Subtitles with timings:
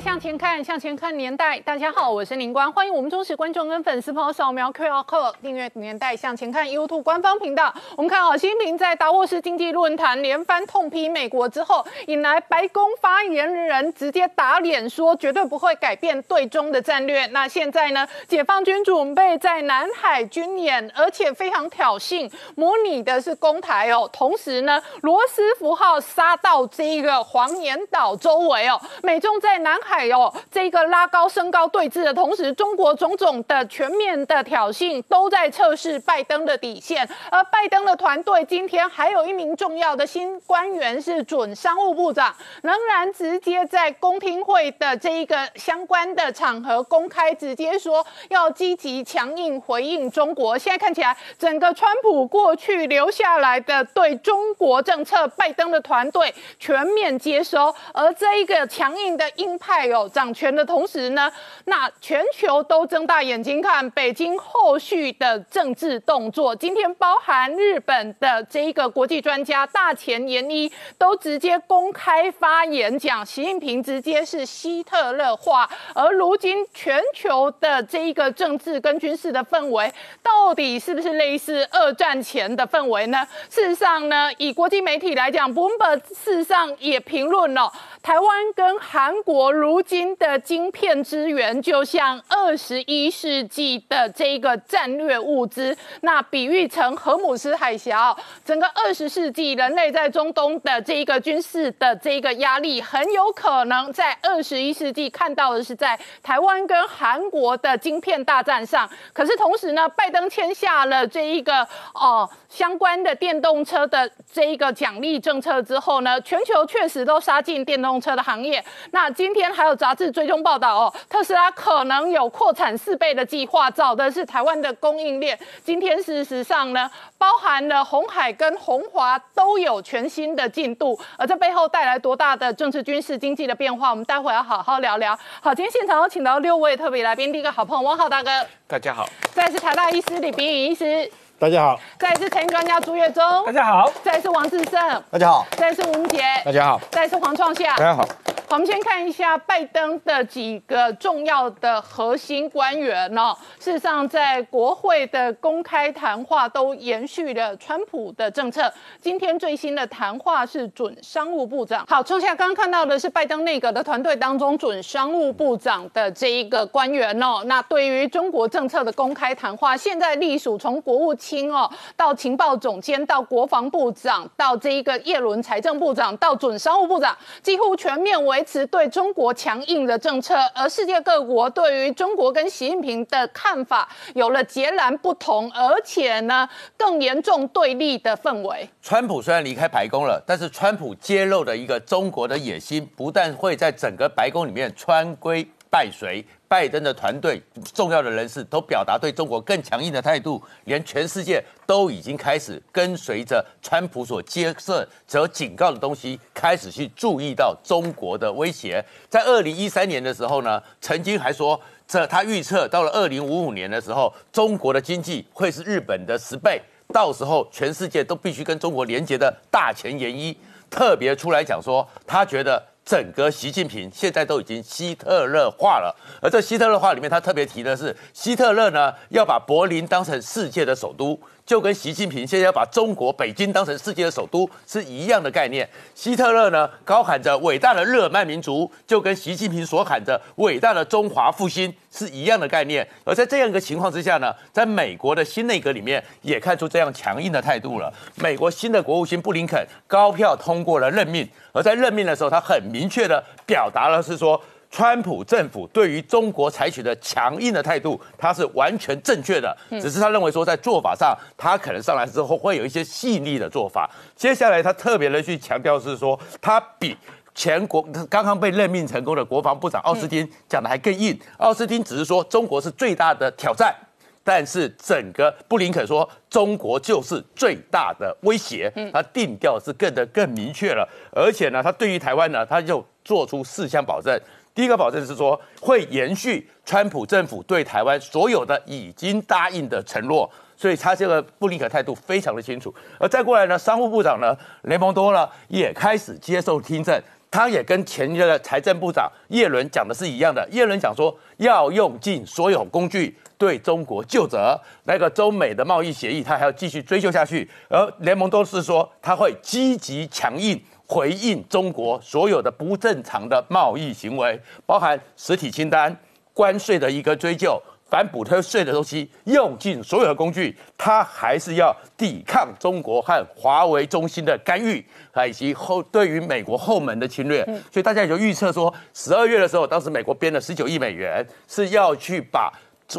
[0.00, 1.58] 向前看，向前看年代。
[1.60, 7.72] 大家好，我是林官，欢迎我们忠实观众跟粉丝朋友扫描 QR Code 订阅《年代向前看》YouTube 官方频道。
[7.96, 17.24] 我们看好，习近平在达沃斯经济论坛连番痛批美国之后，引来白宫发言人直接打脸，说绝对不会改变对中的战略。
[17.28, 24.08] 那现在呢，解放军准备在南海军演，而且非常挑衅，模拟的是攻台哦。
[24.12, 37.08] 同时呢，罗斯福号杀到这一个黄岩岛周围哦，美中在南海哦，这个拉高升高对峙的同时，中国种种的全面的挑衅都在测试拜登的底线。
[37.30, 50.56] 而拜登的团队今天还有一名重要的新官员是准商务部长，仍然直接在公听会的这一个相关的场合公开直接说要积极强硬回应中国。
[50.58, 59.56] 现在看起来，整个川普过去留下来的对中国政策，拜登的团队全面接收，而这一个强硬的硬。
[59.58, 61.30] 派哦掌权的同时呢，
[61.66, 66.54] 那全球都睁大眼睛看北京后续的政治动作。
[66.56, 75.68] 今天包含日本的这一个国际专家大前研一都直接公开发言讲，习近平直接是希特勒化。
[75.94, 83.26] 而如今全球的这一个政治跟军事的氛围，到底是不是类似二战前的氛围呢？
[83.50, 87.72] 事实上呢，以国际媒体来讲，Bloomberg 事实上也评论了
[88.06, 89.52] 台湾跟韩国。
[89.52, 98.16] 如今的晶片资源就像二十一世纪的这个战略物资，那比喻成荷姆斯海峡。
[98.44, 108.88] 整个二十世纪人类在中东的这一个军事的这一个压力，很有可能在二十一世纪看到的是在台湾跟韩国的晶片大战上。
[109.12, 118.64] 可是同时呢，拜登签下了这一个哦相关的电动车的这一个奖励政策之后呢，全球确实都杀进电动车的行业。
[118.90, 125.38] 那今天还有杂志追踪报道哦，特斯拉可能有扩产四倍的计划，找的是台湾的供应链。
[125.64, 135.18] 今天事实上呢，包含了红海跟红华都有全新的进度，而这背后带来多大的政治、军事、经济的变化，我们待会要好好聊聊。
[135.40, 138.30] 好，今天现场有请到六位特别来宾，第一个好朋友汪浩大哥，
[138.66, 144.80] 大家好；再是台大医师李炳宇医师，大家好；再是财经专家朱月忠，大家好；再是王志胜，
[145.10, 148.08] 大家好；再是吴杰，大家好；再是黄创夏，大家好。
[148.48, 153.36] 我们先看一下拜登的几个重要的核心官员哦。
[153.58, 158.72] 事实上，在国会的公开谈话都延续了川普的政策。
[159.02, 161.84] 今天最新的谈话是准商务部长。
[161.88, 167.42] 好，从下刚刚看到的是拜登内阁的团队当中准商务部长的这一个官员哦。
[167.46, 178.16] 那对于中国政策的公开谈话，现在隶属从国务卿哦到情报总监到国防部长到这一个叶伦财政部长到准商务部长，几乎全面。
[178.26, 188.68] 维持对中国强硬的政策，而世界各国对于中国跟习近平的看法有了截然不同，而且呢更严重对立的氛围。
[188.82, 196.24] 川普虽然离开白宫了，但是川普揭露的一个中国的野心，不但会在整个白宫里面穿规拜随。
[196.48, 197.42] 拜登的团队
[197.74, 208.84] 重要的人士都表达对中国更强硬的态度，连全世界都已经开始跟随着川普所接受、所警告的东西，开始去注意到中国的威胁。
[209.08, 216.62] 在二零一三年的时候呢，曾经还说，这他预测到了二零五五年的时候，中国的经济会是日本的十倍，
[216.92, 220.38] 到时候全世界都必须跟中国连接的大前研一
[220.70, 222.64] 特别出来讲说，他觉得。
[222.86, 225.92] 整个习近平现在都已经希特勒化了，
[226.22, 231.20] 而这希特勒化里面，他特别提的是，希特勒呢要把柏林当成世界的首都。
[231.46, 235.66] 就跟习近平现在要把中国北京当成世界的首都是一样的概念。
[235.94, 242.86] 希特勒呢高喊着伟大的日耳曼民族，就跟习近平所喊着伟大的中华复兴是一样的概念。
[243.04, 247.94] 而在这样一个情况之下呢，在美国的新内阁里面也看出这样强硬的态度了。
[248.16, 254.42] 美国新的国务卿布林肯高票通过了任命，而在任命的时候，他很明确的表达了是说。
[254.76, 259.56] 川普政府对于中国采取的强硬的态度，他是完全正确的。
[259.80, 263.90] 只是他认为说，在做法上，他可能上来之后会有一些细腻的做法。
[264.14, 266.94] 接下来，他特别的去强调是说，他比
[267.34, 267.80] 前国
[268.10, 271.18] 刚刚被任命成功的国防部长奥斯汀讲的还更硬。
[271.38, 273.74] 奥斯汀只是说，中国是最大的挑战。
[274.22, 280.86] 但是整个布林肯说，中国就是最大的威胁，他定调是更的更明确了。
[281.12, 284.20] 而且呢，他对于台湾呢，他就做出四项保证。
[284.56, 290.28] 第一个保证是说，会延续川普政府对台湾所有的已经答应的承诺。
[290.56, 292.74] 所以他这个布林肯态度非常的清楚。
[292.98, 296.98] 而再过来呢，商务部长呢，雷蒙多呢，也开始接受听证。
[297.30, 300.48] 他也跟前一个财政部长叶伦讲的是一样的。
[300.50, 304.58] 叶伦讲说，要用尽所有工具对中国就责。
[304.84, 307.46] 那个中美的贸易协议，他还要继续追究下去。
[307.68, 315.94] 而联盟都是说，他会积极强硬回应中国所有的不正常的贸易行为，包含实体清单、
[316.32, 317.60] 关税的一个追究。
[317.88, 324.84] 反补贴税的东西用尽所有的工具，他还是要抵抗中国和华为中心的干预，
[325.28, 327.44] 以及后对于美国后门的侵略。
[327.72, 332.52] 所以大家也就预测说，十二月的时候，当时美国编了十九亿美元，是要去把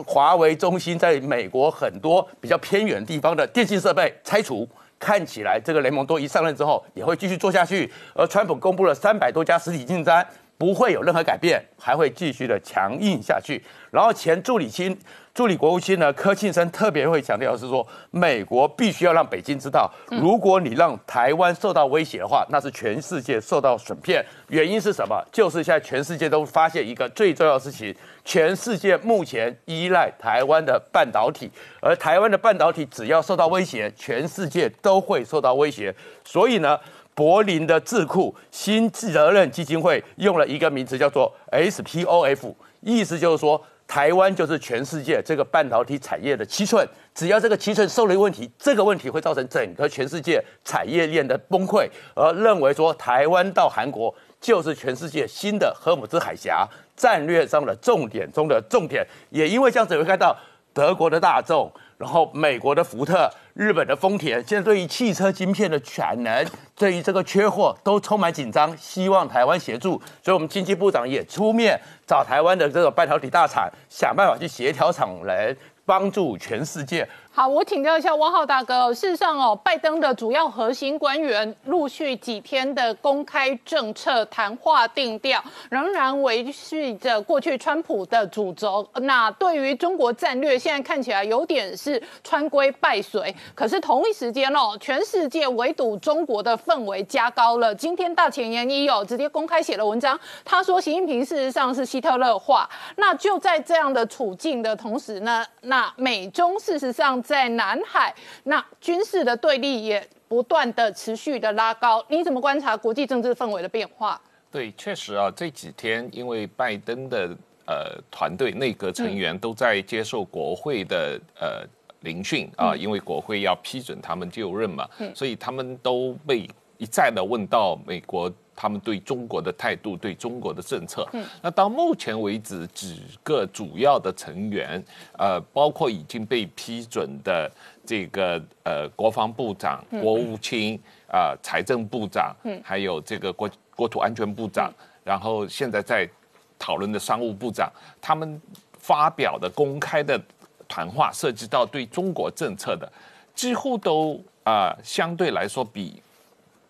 [0.06, 4.66] 华为中心在美国很多比较偏远地方的电信设备拆除。
[5.00, 7.92] 看起来这个雷蒙多一上任之后，也会继续做下去。
[8.14, 10.26] 而川普公布了三百多家实体订单。
[10.57, 13.63] 不会有任何改变，还会继续的强硬下去。
[13.92, 14.98] 然后前助理卿、
[15.33, 24.24] 助理国务卿呢，柯庆生特别会强调是说，美国必须要让北京知道，如果你让台湾受到威胁的话，那是全世界受到损骗。
[24.50, 25.24] 原因是什么？
[25.31, 27.95] 就是现在全世界都发现一个最重要的事情：
[28.25, 31.50] 全世界目前依赖台湾的半导体，
[31.80, 35.94] 而台湾的半导体只要受到威胁，全世界都会受到威胁。
[36.25, 36.77] 所以呢？
[37.18, 60.38] 柏林的智库新责任基金会用了一个名词叫做 SPOF，意思就是说，台湾就是全世界这个半导体产业的七寸，只要这个七寸受了一问题，这个问题会造成整个全世界产业链的崩溃，而认为说台湾到韩国就是全世界新的赫姆兹海峡战略上的重点中的重点，也因为这样子会看到
[60.72, 61.72] 德国的大众。
[61.98, 66.45] 然后，美国的福特、日本的丰田，现在对于汽车晶片的产能，
[66.75, 70.00] 对于这个缺货都充满紧张，希望台湾协助。
[70.24, 75.57] 所以，我们经济部长也出面找台湾的这个半导体大厂，想办法去协调厂人，
[75.88, 77.07] 帮助全世界。
[77.38, 78.92] 好，我请教一下汪浩大哥。
[78.92, 85.39] 事实上哦，拜登的主要核心官员陆续几天的公开政策谈话定调，
[85.69, 88.89] 仍然维续着过去川普的主轴。
[89.01, 93.36] 那对于中国战略，现在看起来有点是川规败随。
[93.54, 97.75] 可是同一时间哦，全世界围堵中国的氛围加高了。
[97.75, 102.68] 今天大前研一哦，直接公开写了文章，他说习近平事实上是希特勒化。
[102.95, 107.22] 那就在这样的处境的同时呢，那美中事实上。
[107.27, 112.03] 在南海，那军事的对立也不断的持续的拉高。
[112.07, 114.19] 你怎么观察国际政治氛围的变化？
[114.50, 117.29] 对，确实啊，这几天因为拜登的
[117.65, 121.68] 呃团队内阁成员都在接受国会的呃
[122.00, 128.31] 聆讯啊，因为国会要批准他们就任嘛，所以他们都被一再的问到美国。
[128.59, 134.83] 他们对中国的态度，对中国的政策，嗯，那到目前为止，几个主要的成员，
[135.15, 137.50] 呃，包括已经被批准的
[137.86, 140.75] 这个呃国防部长、国务卿
[141.07, 146.10] 啊、财政部长，嗯，还有这个国国土安全部长，然后现在在
[146.57, 147.71] 讨论的商务部长，
[148.01, 148.42] 他们
[148.80, 150.19] 发表的公开的
[150.68, 152.92] 谈话，涉及到对中国政策的，
[153.36, 156.01] 几乎都啊相对来说比。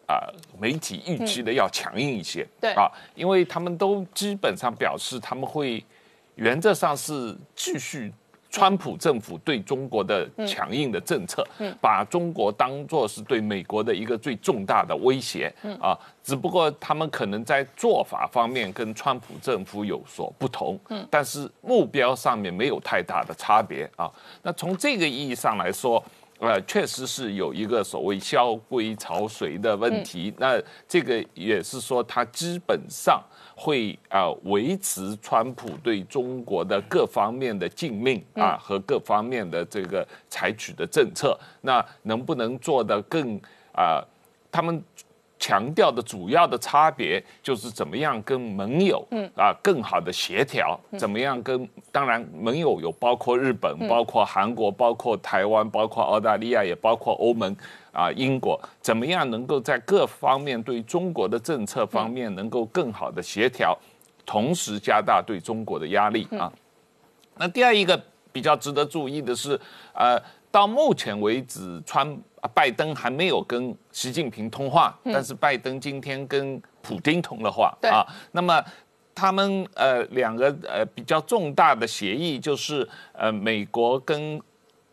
[0.08, 0.24] 啊，
[0.58, 2.72] 媒体预期的要强硬一些，对。
[2.72, 5.84] 啊，因为他们都基本上表示他们会
[6.36, 8.12] 原则上是继续
[8.50, 11.46] 川普政府对中国的强硬的政策，
[11.82, 24.10] 把中国当作是对美国的一个最重大的威胁，啊，只不过他们可能在做法方面跟川普政府有所不同，嗯，但是目标上面没有太大的差别啊。
[24.42, 26.02] 那从这个意义上来说。
[26.40, 30.34] 呃，确实是有一个所谓萧规曹随的问题。
[30.38, 33.24] 那这个也是说，他基本上
[33.56, 41.38] 会啊维持川普对中国的各方面的禁令啊和各方面的这个采取的政策。
[41.62, 43.40] 那能不能做得更
[43.74, 44.04] 啊？
[44.52, 44.84] 他们。
[45.40, 57.56] 强调的主要的差别就是怎么样跟盟友，嗯啊更好的协调，怎么样跟当然盟友有包括日本、包括韩国、包括台湾、包括澳大利亚，也包括欧盟
[57.92, 63.78] 啊英国，怎么样能够在各方面对中国的政策方面能够更好的协调，
[64.26, 66.52] 同时加大对中国的压力啊。
[67.36, 68.02] 那第二一个
[68.32, 69.60] 比较值得注意的是，
[69.94, 72.18] 呃，到目前为止，川。
[72.54, 78.06] 拜登还没有跟习近平通话，但是拜登今天跟普京通了话啊。
[78.32, 78.64] 那么
[79.16, 84.40] 他们呃两个呃比较重大的协议就是呃美国跟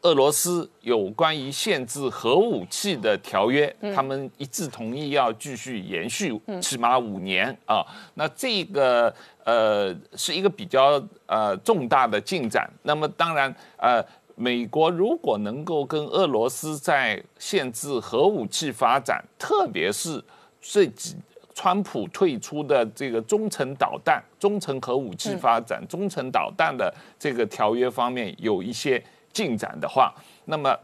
[0.03, 7.83] 俄罗斯有关于限制核武器的条约，他们一致同意要继续延续，起码五年啊。
[8.13, 12.71] 那这个呃是一个比较呃重大的进展。
[12.83, 20.23] 那么当然呃，美国如果能够跟俄罗斯在限制核武器发展，特别是
[20.61, 21.17] 这几。
[21.57, 29.01] 川普退出的这个中程导弹、中程核武器发展、中程导弹的这个条约方面有一些
[29.33, 30.13] 进展的话，
[30.47, 30.77] 那么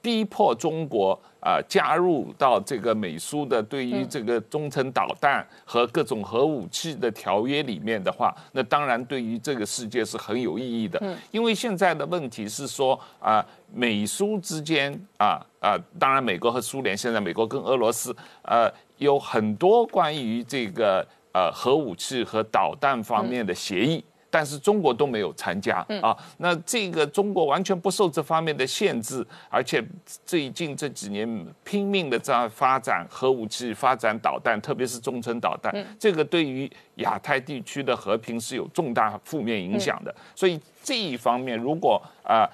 [0.00, 10.98] 逼迫中国啊加入到这个美苏的对于这个中程导弹和各种核武器的条约里面的话，那当然对于这个世界是很有意义的。
[11.30, 18.72] 因为现在的问题是说啊，美苏之间啊啊，当然美国和苏联，现在美国跟俄罗斯呃。
[18.98, 24.02] 有很多关于这个呃核武器和导弹方面的协议，
[24.34, 26.16] 但是中国都没有参加啊。
[26.38, 29.80] 那这个中国完全不受这方面的限制，而且
[30.26, 40.12] 最近这几年拼命的在发展核武器、发展导弹，特别是中程导弹，这个对于亚太地区的和平是有重大负面影响的。
[40.34, 42.50] 所以这一方面，如果啊。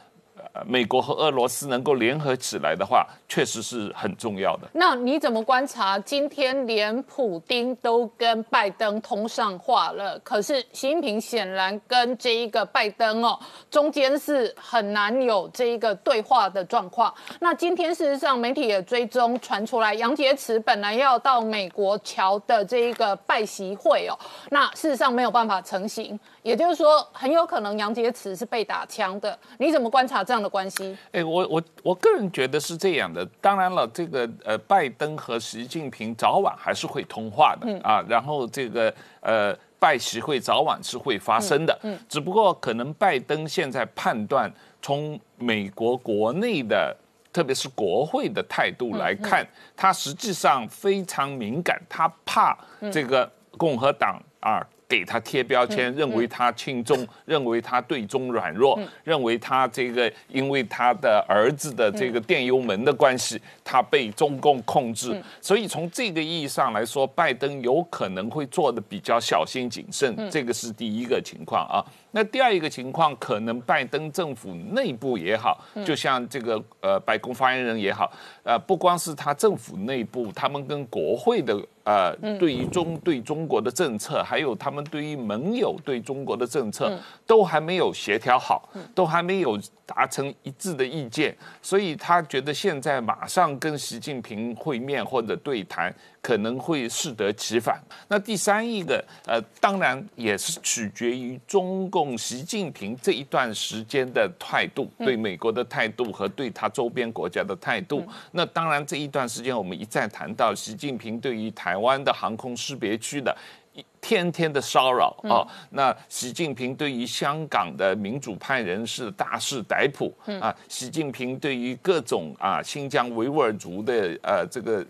[0.66, 4.68] 美国和俄罗斯能够联合起来的话，确实是很重要的。
[4.72, 5.98] 那你怎么观察？
[6.00, 13.38] 今天连普丁都跟拜登通上话了，可是习近平显然跟这一个拜登哦，
[13.70, 17.12] 中间是很难有这一个对话的状况。
[17.38, 24.18] 那今天事实上媒体也追踪传出来，杨洁篪本来要到美国桥的这一个拜习会哦，
[24.50, 26.18] 那事实上没有办法成行。
[26.42, 29.38] 也就是说，很有可能杨洁篪是被打枪的。
[29.58, 30.96] 你怎么观察这样的关系？
[31.12, 33.24] 哎，我我我个人觉得是这样的。
[33.40, 38.02] 当然了，这个呃，拜登和习近平早晚还是会通话的啊。
[38.08, 41.78] 然后这个呃，拜习会早晚是会发生的。
[41.82, 41.98] 嗯。
[42.08, 46.96] 只不过可能拜登现在判断，从美国国内的，
[47.32, 52.56] 特别是国会的态度来看，他实际上非常敏感，他怕
[52.90, 54.66] 这个共和党啊。
[54.90, 65.16] 给他贴标签，认为他轻中，认为他对中软弱，认为他这个因为他的儿子的这个电油门的关系，他被中共控制。
[65.40, 71.78] 所以从这个意义上来说，拜登有可能会做的比较小心谨慎，这个是第一个情况啊。
[72.12, 78.10] 那第二一个情况，可能拜登政府内部也好，就像这个呃白宫发言人也好，
[78.42, 81.58] 呃不光是他政府内部，他们跟国会的。
[81.82, 89.58] 呃，对于中对中国的政策，还有他们对于盟友对中国的政策，都还没有协调好，都还没有
[89.92, 95.92] 达成一致的意见，所以他觉得现在马上跟习近平会面或者对谈。
[96.22, 97.80] 可能会适得其反。
[98.08, 108.06] 那第三一个，呃，当然也是取决于中共习近平这一段时间的态度，对美国的态度和对他周边国家的态度。
[108.32, 113.59] 那当然这一段时间，我们一再谈到习近平对于台湾的航空识别区的一
[114.00, 115.46] 天天的骚扰啊。
[115.70, 120.54] 那习近平对于香港的民主派人士大肆逮捕啊。
[120.68, 124.84] 习近平对于各种啊新疆维吾尔族的呃这个。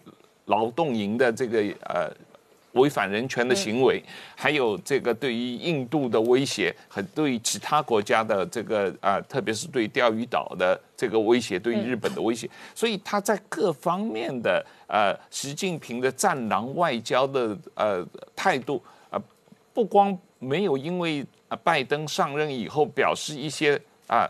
[0.47, 2.11] 劳动营的这个呃
[2.73, 4.03] 违反人权的行为，
[4.35, 19.00] 还有这个对于印度的威胁和对其他国家的这个啊，特别是对钓鱼岛的这个威胁，对于日本的威胁，所以他在各方面的呃，习近平的战狼外交的呃态度啊，
[19.81, 24.29] 不光没有因为啊拜登上任以后表示一些啊。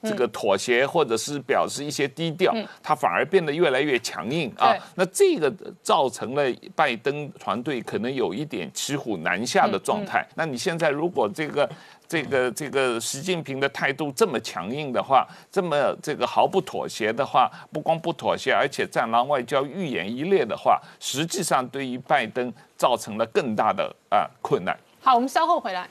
[0.00, 4.72] 这个妥协或者是表示一些低调，他反而变得越来越强硬啊。
[4.94, 5.52] 那这个
[5.82, 6.44] 造成了
[6.76, 10.24] 拜登团队可能有一点骑虎难下的状态。
[10.36, 11.68] 那你现在如果这个
[12.08, 24.74] 这个这个习近平的态度这么强硬的话，这么这个毫不妥协的话，不光不妥协，而且战狼外交愈演愈烈的话，实际上对于拜登造成了更大的啊困难。
[25.02, 25.86] 好，我们稍后回来。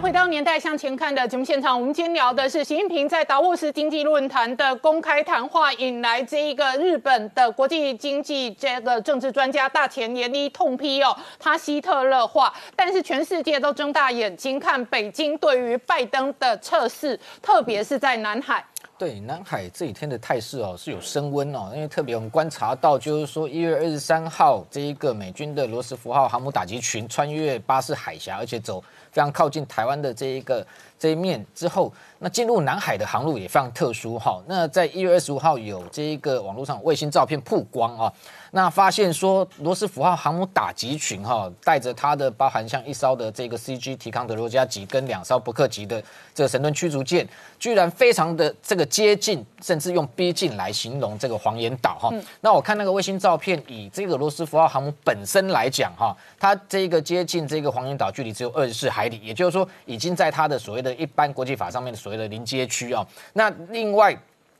[0.00, 18.62] 回到年代向前看的节目现场，我们今天聊的是习近平在达沃斯经济论坛的公开谈话，引来这一个日本的国际经济这个政治专家大前研一痛批哦，他希特勒化，但是全世界都睁大眼睛看北京对于拜登的测试，特别是在南海。
[18.98, 30.66] 对南海这几天的态势哦是有升温哦，因为特别我们观察到，就是说一月二十三号这一个美军的罗斯福号航母打击群穿越巴士海峡，而且走非常靠近台湾的这一个
[30.98, 34.42] 这一面之后，那进入南海的航路也非常特殊哈。
[34.46, 38.12] 那在一月二十五号有这一个网络上卫星照片曝光啊。
[38.52, 46.02] 那发现说罗斯福号航母打击群哈，带着它的包含像一艘的这个 CG 提康德罗加级跟两艘伯克级的
[46.34, 47.26] 这个神盾驱逐舰，
[47.58, 52.10] 居然非常的这个接近，甚至用逼近来形容这个黄岩岛哈。
[52.40, 63.06] 那我看那个卫星照片，以这个罗斯福号航母本身来讲哈，它这个接近这个黄岩岛距离只有二十四海里，也就是说已经在它的所谓的一般国际法上面的所谓的临接区啊。
[63.32, 64.16] 那另外。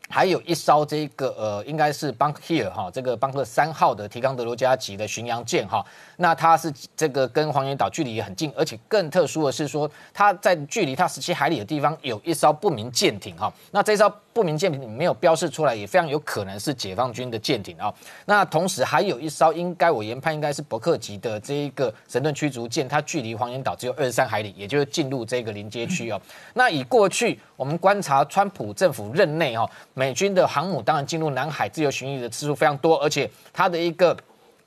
[0.08, 5.84] 还有一艘这个呃，应该是 Bank Here 哈，这个邦克三号的提康德罗加级的巡洋舰哈，
[6.16, 14.12] 那它是这个跟黄岩岛距离也很近，而且更特殊的是说，它在距离它十七海里的地方有一艘不明舰艇哈，那这艘。
[14.36, 17.90] 不明舰艇没有标示出来，也非常有可能是解放军的舰艇啊。
[18.26, 26.20] 那同时还有一艘，应该我研判应该是伯克级的这一个神盾驱逐舰，它距离黄岩岛只有二十三海里，也就是进入这个临街区哦。
[26.52, 34.14] 那以过去我们观察川普政府任内哈，美军的航母当然进入南海自由巡弋的次数非常多，而且它的一个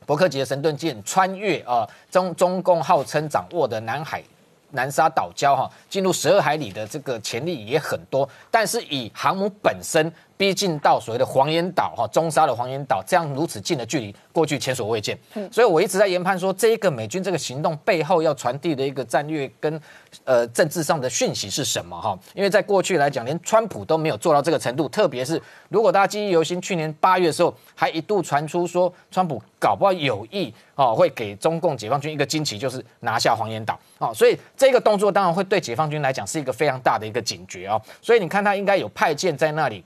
[0.07, 4.23] 伯克级的神盾舰穿越啊中中共号称掌握的南海。
[4.71, 10.11] 南沙岛礁哈，进入十二海里的这个潜力也很多，但是以航母本身。
[10.39, 15.19] 逼近到所谓的黄岩岛哈，中沙的黄岩岛这样如此近的距离，过去前所未见。
[15.51, 19.81] 所以我一直在研判说，这一个美军这个行动背后要传递的一个战略跟
[20.23, 22.17] 呃政治上的讯息是什么哈？
[22.33, 24.87] 因为在过去来讲，连川普都没有做到这个程度。
[24.87, 34.13] 特别是如果大家记忆犹新，去年八月的时候，还一度传出说，川普搞不好有意哦，会给中共解放军一个惊奇，就是拿下黄岩岛哦。
[34.13, 37.81] 所以这个动作当然会对解放军来讲是一个非常大的一个警觉哦。
[38.01, 39.83] 所以你看，他应该有派舰在那里。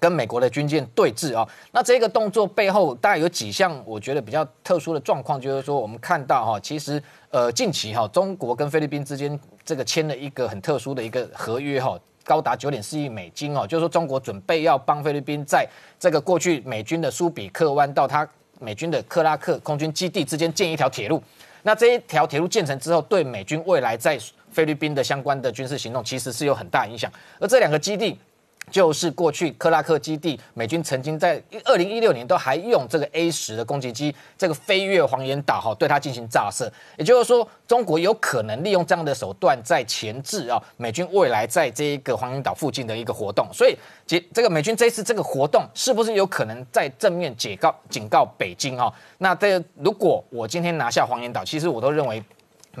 [0.00, 18.26] 跟美国的军舰对峙啊，那这个动作背后大概有几项我觉得比较特殊的状况，就是说我们看到哈，其实呃近期哈，中国跟菲律宾之间这个签了一个很特殊的一个合约哈，高达九点四亿美金哦，就是说中国准备要帮菲律宾在这个过去美军的苏比克湾到他
[18.58, 21.22] 美军的克拉克空军基地之间建一条铁路，
[21.62, 24.18] 那这一条铁路建成之后，对美军未来在
[24.50, 28.18] 菲律宾的相关的军事行动其实是有很大影响，而这两个基地。
[28.70, 36.72] 就是过去克拉克基地，美军曾经在二零一六年都还用这个 A 十的攻击机，这个飞越黄岩岛哈，对它进行炸射。
[36.96, 43.46] 也就是说，中国有可能利用这样的手段在前置啊，美军未来在这一个黄岩岛附近的一个活动。
[43.52, 48.92] 所以，这这个美军这次这个活动，是不是有可能在正面警告警告北京啊？
[49.18, 52.22] 那这如果我今天拿下黄岩岛，其实我都认为。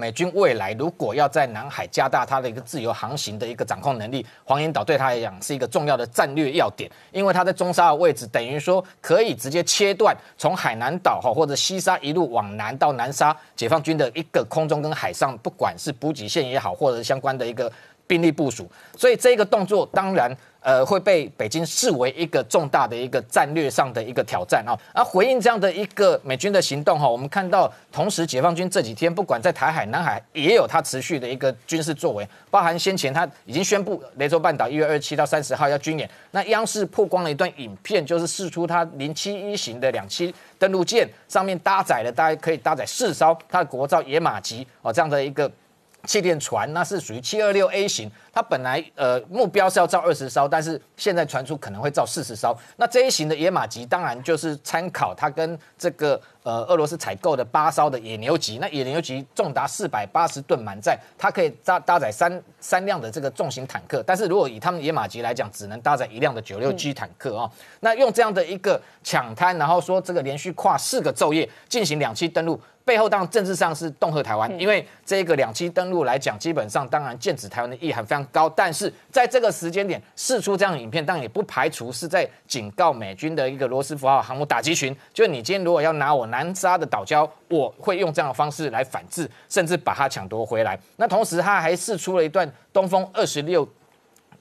[0.00, 17.70] 美军未来如果要在南海加大它的一个自由航行的一个掌控能力，黄岩岛对他来讲是一个重要的战略要点，因为它在中沙的位置，等于说可以直接切断从海南岛哈或者西沙一路往南到南沙解放军的一个空中跟海上，不管是补给线也好，或者相关的一个
[18.06, 20.34] 兵力部署，所以这个动作当然。
[20.60, 24.76] 呃，会被北京视为一个重大的一个战略上的一个挑战啊。
[24.94, 36.08] 而回应这样的一个美军的行动哈，我们看到同时解放军这几天不管在台海、南海也有它持续的一个军事作为，包含先前他已经宣布雷州半岛一月二十七到三十号要军演。
[36.32, 45.50] 那央视曝光了一段影片，就是试出它零七一型的两栖登陆舰上面搭载了大概可以搭载四艘它的国造野马级哦这样的一个
[46.04, 48.10] 气垫船，那是属于七二六 A 型。
[48.32, 52.56] 它本来呃目标是要造二十艘，但是现在传出可能会造四十艘。
[52.76, 58.58] 那这一型的野马级当然就是参考它跟这个呃俄罗斯采购的八艘的野牛级。
[58.58, 64.00] 那野牛级重达四百八十吨满载，它可以搭搭载三三辆的这个重型坦克。
[64.06, 67.50] 但是如果以他们野马级来讲，只能搭载一辆的九六 G 坦克啊。
[67.80, 78.24] 那用这样的一个抢滩，然后说这个连续跨四个昼夜进行两栖登陆，背后当然政治上是恫吓台湾，因为这个两栖登陆来讲，基本上当然剑指台湾的意涵非常。
[78.32, 90.78] 高，但是在这个时间点试出这样的影片，当然也不排除是在警告美军的一个罗斯福号航母打击群，就你今天如果要拿我南沙的岛礁，我会用这样的方式来反制，甚至把它抢夺回来。
[90.96, 93.68] 那同时他还试出了一段东风二十六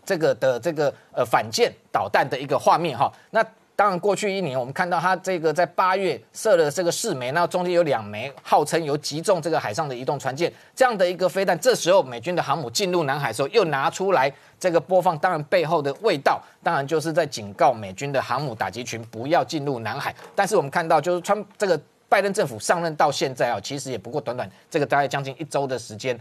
[0.06, 3.43] 这个的这个呃反舰导弹的一个画面哈，那。
[3.80, 11.58] 当然，过去一年我们看到它这个在八月射了这个四枚，那中间有两枚号称有击中这个海上的移动船舰这样的一个飞弹。
[11.62, 15.18] 这时候美军的航母进入南海的时候，又拿出来这个播放。
[15.20, 20.13] 当然背后的味道，当然就是在警告美军的航母打击群不要进入南海。
[20.36, 26.20] 但是我们看到，就是川这个拜登政府上任到现在啊，其实也不过短短这个大概将近一周的时间，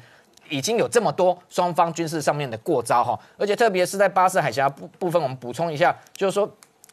[0.48, 3.18] 已经有这么多双方军事上面的过招哈。
[3.36, 6.48] 而且特别是在巴士海峡部部分，我们补充一下，就是说。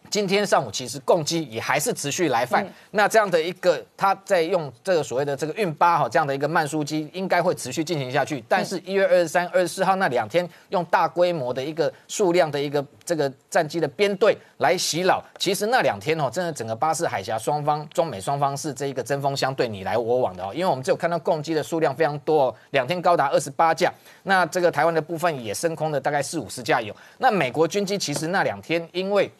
[0.09, 8.43] 今天上午其实共机也还是持续来犯，那这样的一个他在用这个所谓的这个运八哈这样的一个慢速机，应该会持续进行下去。
[8.47, 20.51] 但是，一月二十三、二十四号那两天，用大规模的一个数量的一个这个战机的编队来袭扰，其实那两天哦，真的整个巴士海峡双方中美双方是这一个针锋相对，你来我往的哦。
[20.53, 23.91] 因为我们只有看到共机的数量非常多，哦，两天高达二十八架，
[24.23, 26.95] 那这个台湾的部分也升空了大概四五十架有。
[27.17, 29.31] 那美国军机其实那两天因为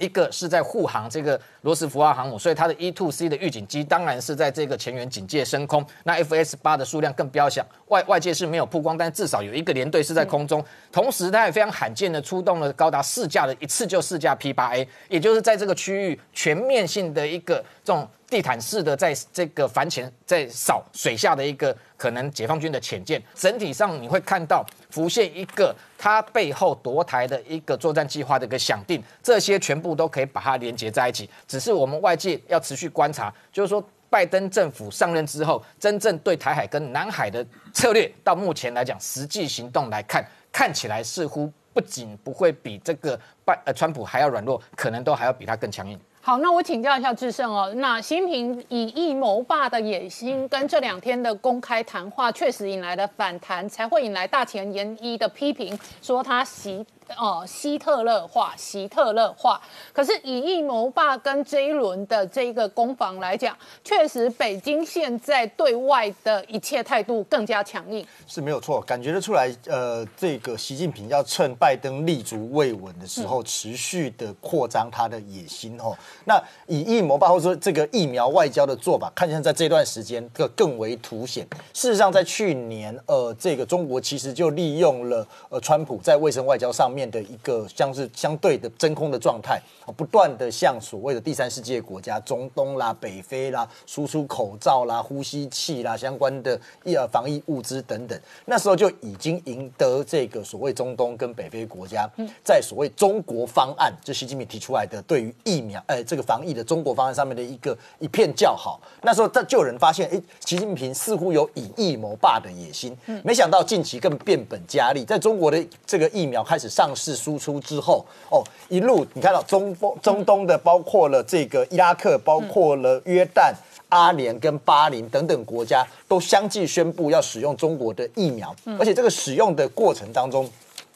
[0.00, 5.86] 一个是在护航这个罗斯福号航母，所以它的 E two C 的预警机当然是在这个前缘警戒升空。
[6.04, 10.64] 那 F S 八的数量更不要想，外外界是没有曝光，但至少有一个连队是在空中。
[10.90, 18.08] 同时，它也非常罕见的出动了高达四架的，一次就四架 P 八 A，也就是在这个区域全面性的一个这种。
[18.30, 31.28] 地毯式的在这个反潜在扫水下的一个可能解放军的潜舰，整体上你会看到浮现一个他背后夺台的一个作战计划的一个想定，这些全部都可以把它连接在一起。
[31.46, 45.98] 只是我们外界要持续观察，就是说拜登政府上任之后，真正对台海跟南海的策略，到目前来讲，实际行动来看，看起来似乎不仅不会比这个拜呃川普还要软弱，可能都还要比他更强硬。
[46.22, 47.72] 好，那我请教一下志胜哦。
[47.76, 56.84] 那习近平以意谋霸的野心，跟这两天的公开谈话，确实引来了反弹，才会引来大前研一的批评，说他习。
[57.16, 59.60] 哦，希特勒化，希特勒化。
[59.92, 69.54] 可是以疫谋霸跟这一轮的这个攻防来讲，确实北京现在对外的一切态度更加强硬，是没有错，感觉得出来。
[69.66, 75.96] 呃，这个习近平要趁拜登立足未稳的时候，持续的扩张他的野心哦。
[76.24, 81.46] 那以疫谋霸或者说这个疫苗外交的做法，看起来在这段时间更更为凸显。
[81.72, 86.99] 事实上，在去年，呃，这个中国其实就利用了呃，川普在卫生外交上面。
[87.00, 89.58] 面的一个像是相对的真空的状态，
[89.96, 98.20] 不断的向所谓的第三世界国家，中东啦、北非啦，输出口罩啦、呼吸器啦相关的疫防疫物资等等。
[98.44, 102.06] 那时候就已经赢得这个所谓中东跟北非国家，
[102.44, 108.78] 在所谓中国方案，就习近平提出来的对于疫苗，呃，这个防疫的中国方案上面的一个一片叫好。
[109.00, 112.94] 那时候，他就有人发现，哎，习近平似乎有以疫谋霸的野心。
[113.24, 116.89] 没想到近期更变本加厉，在中国的这个疫苗开始上。
[116.94, 123.52] 是输出之后哦，一路你看到中中东的，包括了这个伊拉克，包括了约旦、
[123.88, 130.48] 阿联跟巴林等等国家，都相继宣布要使用中国的疫苗，而且这个使用的过程当中，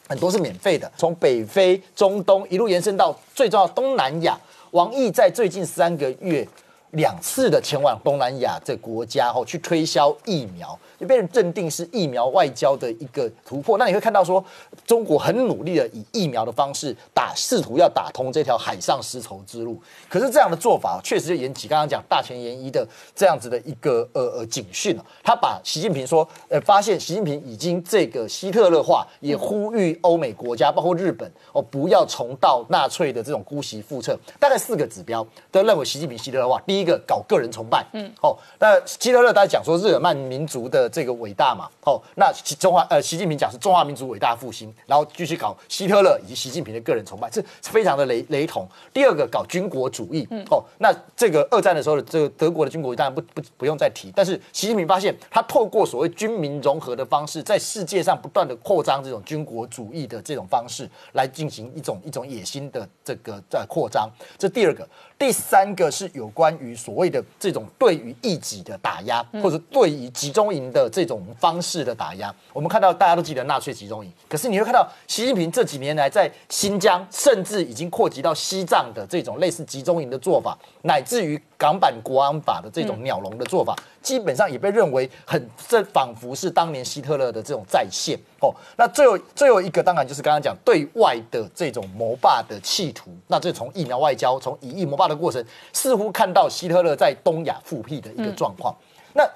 [0.09, 4.39] 很多是免费的，从北非、中东一路延伸到最重要东南亚。
[4.71, 6.47] 王毅在最近三个月
[6.95, 10.77] 两次的前往东南亚这国家哦，去推销疫苗。
[10.99, 13.77] 就被人认定是疫苗外交的一个突破。
[13.77, 14.43] 那你会看到说，
[14.87, 19.77] 中国很努力的以疫苗的方式打，试图要打通这条海上丝绸之路。
[20.09, 25.05] 可是这样的做法确实就引起刚刚讲大前研一的这样子的一个呃呃警讯了。
[25.23, 34.17] 他把习近平说，呃，发现习近平已经这个希特勒化，也呼吁欧美国家，包括日本哦，不要重蹈纳粹的这种姑息覆辙。
[34.39, 36.63] 大概四个指标都认为习近平希特勒化。
[36.65, 40.85] 第一个搞个人崇拜，嗯，哦，那希特勒大家讲说日耳曼民族的。
[40.95, 48.65] 这个伟大嘛，哦，那中华呃，习近平讲是中华民族伟大复兴，然后继续搞希特勒以及习近平的个人崇拜，这非常的雷雷同。
[48.93, 64.09] 第二个搞军国主义，嗯哦，那这个二战的时候的这个德国的军国主义当然不不不用再提，但是习近平发现他透过所谓军民融合的方式，在世界上不断的扩张这种军国主义的这种方式来进行一种一种野心的这个在扩张。
[64.39, 64.87] 这第二个。
[65.17, 72.35] 第三个是有关于所谓的这种对于异己的打压，或者对于集中营的这种方式的打压。
[72.53, 81.41] 我们看到大家都记得纳粹集中营，可是你会看到习近平这几年来在新疆，甚至已经扩及到西藏的这种类似集中营的做法，乃至于。
[81.57, 88.55] 港版国安法的这种鸟笼的做法，基本上也被认为很这仿佛是当年希特勒的这种再现哦。
[88.77, 93.11] 那最后最后一个当然就是刚刚讲对外的这种谋霸的企图。
[93.29, 98.75] 那这从疫苗外交，从以疫谋霸的过程，似乎看到希特勒在东亚复辟的一个状况。
[99.17, 99.27] 那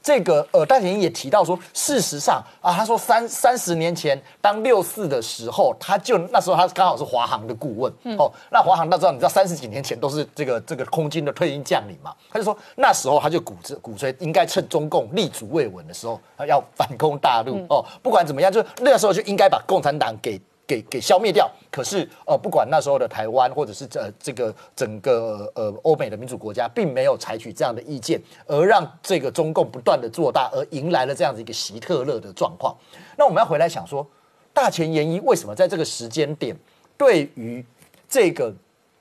[0.00, 8.32] 这个呃，戴贤也提到说，事实上啊，他说三三十年前当六四的时候，他就那时候他刚好是华航的顾问哦。
[8.50, 12.14] 那华航大家知道，你知道三十几年前都是这个这个空军的退役将领嘛？
[12.30, 17.84] 他就说那时候他就鼓着鼓吹，应该趁中共立足未稳的时候，要反攻大陆哦。
[18.02, 20.40] 不管怎么样，就那个时候就应该把共产党给。
[20.66, 32.74] 给给消灭掉，可是呃，不管那时候的台湾，或者是这这个整个呃欧美的民主国家，并没有采取这样的意见，而让这个中共不断的做大，而迎来了这样子一个希特勒的状况。
[33.16, 34.06] 那我们要回来想说，
[34.52, 36.56] 大前研一为什么在这个时间点，
[36.96, 37.64] 对于
[38.08, 38.54] 这个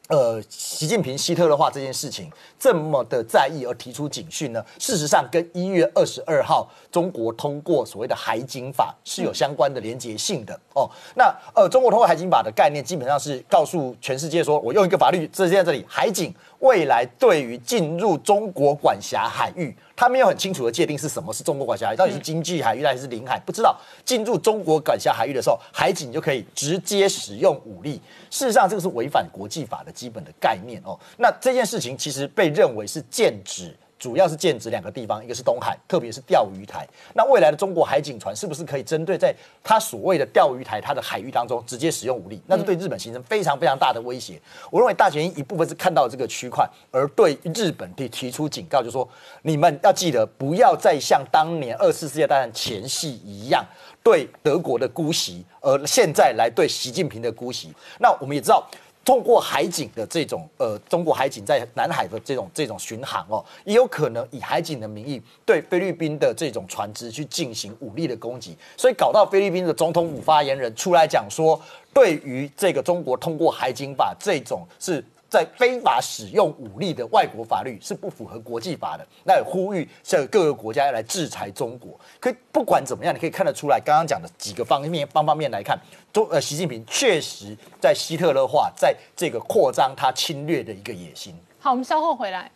[0.10, 4.64] 呃，习近平希特勒化这件事情这么的在意而提出警讯呢？
[4.78, 10.90] 事实上，跟一月二十二号中国通过所谓的海警法是有相关的连结性的哦。
[11.16, 19.74] 那呃，中国通过海警法的概念，基本上是告诉全世界说，我用一个法律，这在这里，海警未来对于进入中国管辖海域。
[20.04, 23.80] 他没有很清楚的界定是什么是中国管辖海域，到底是经济海域还是领海，不知道。
[24.04, 28.02] 进入中国管辖海域的时候，海警就可以直接使用武力。
[28.30, 31.00] 事实上，这个是违反国际法的基本的概念哦。
[31.18, 33.74] 那这件事情其实被认为是剑指。
[34.04, 36.86] 主要是剑指两个地方，一个是东海，特别是钓鱼台。
[37.14, 42.42] 那未来的中国海警船是不是可以针对在它所谓的钓鱼台它的海域当中直接使用武力？
[42.46, 44.38] 那是对日本形成非常非常大的威胁。
[44.70, 49.08] 我认为大前因一部分是看到这个区块，而对日本提提出警告，就说
[49.44, 53.66] 你们要记得不要再像当年二次世界大战前夕一样
[54.04, 57.74] 对德国的姑息，而现在来对习近平的姑息。
[58.00, 58.70] 那我们也知道。
[59.06, 71.60] 通过海警的这种呃，中国海警在南海的这种这种巡航哦，也有可能以海警的名义对菲律宾的这种船只去进行武力的攻击，所以搞到菲律宾的总统府发言人出来讲说，
[71.94, 75.04] 对于这个中国通过海警把这种是。
[75.34, 82.00] 在非法使用武力的外国法律是不符合国际法的，那呼吁向各个国家要来制裁中国。
[82.20, 85.76] 可不管怎么样，你可以看得出来，刚刚讲的几个方面方方面来看，
[86.12, 91.36] 中呃习近平确实在希特勒化，在这个扩张他侵略的一个野心。
[91.60, 92.52] 好，我们稍后回来。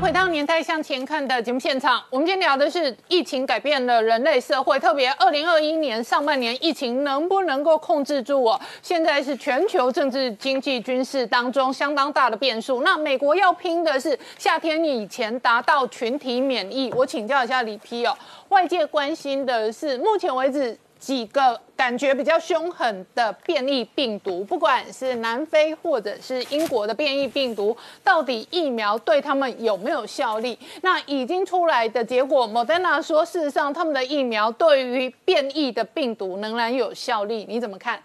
[0.00, 8.42] 回到年代向前看的节目现场，我们今天聊的是疫情改变了人类社会，特别二零二一年上半年疫情能不能够控制住？
[8.42, 12.82] 哦，现在是全球政治、经济、军事当中相当大的变数。
[12.82, 16.92] 那美国要拼的是夏天以前达到群体免疫。
[16.96, 18.16] 我请教一下李批哦，
[18.48, 20.76] 外界关心的是目前为止。
[21.04, 30.58] 几个感觉比较凶狠的变异病毒，不管是南非或者是英国的变异病毒，到底疫苗对他们有没有效力？
[30.80, 38.02] 那已经出来的结果，Moderna 说，事实上他们的疫苗对于变异的病毒仍然有效力，你怎么看？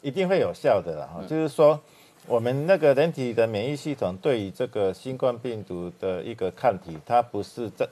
[0.00, 1.78] 一定会有效的哈，就是说
[2.26, 7.86] 我们那个人体的免疫系统对于这个新冠病毒的一个抗体，它不是在，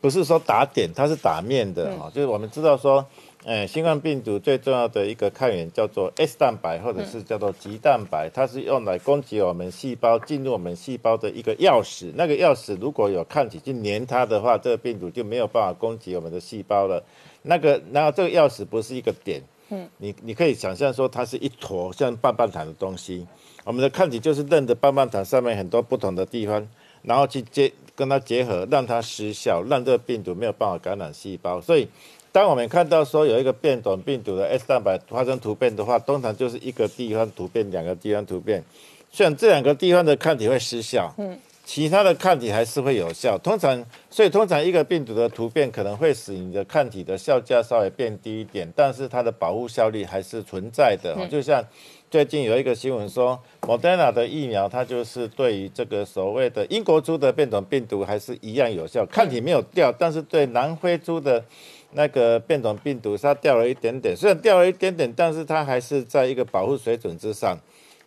[0.00, 3.04] 不是说打点，它是打面的哈，就是我们知道说。
[3.46, 12.10] 哎，新冠病毒最重要的一个抗原叫做 S 蛋白，或者是叫做棘蛋白，它是用来攻击我们细胞进入我们细胞的一个钥匙。
[12.14, 17.04] 那个钥匙如果有抗体去粘它的话，这个病毒就没有办法攻击我们的细胞了。
[17.42, 23.26] 那个，然后这个钥匙不是一个点，嗯，你你可以想象说它是一坨像棒棒糖的东西。
[23.64, 26.66] 我们的抗体就是认着棒棒糖上面很多不同的地方，
[27.02, 31.60] 然后去结跟它结合，让它失效，让这个病毒没有办法感染细胞。
[31.60, 31.86] 所以。
[32.34, 38.60] 当我们看到说有一个变种病毒的 S 蛋白发生突变的话，通常就是一个地方突变，两个地方突变，
[39.12, 43.38] 虽然这两个地方的抗体会失效，嗯，其他的抗体还是会有效。
[43.38, 51.16] 通常，所以通常一个病毒的突变可能会使你的抗体的效价稍微变低一点，但是它的保护效力还是存在的。
[51.28, 51.64] 就像
[52.10, 61.44] 最近有一个新闻说，Moderna 的疫苗它就是对于这个所谓的英国猪的变种病毒还是一样有效，抗体没有掉，但是对南非猪的
[61.94, 67.56] 那个变种病毒它掉了一点点，虽然掉了一点点，但是它还是在一个保护水准之上，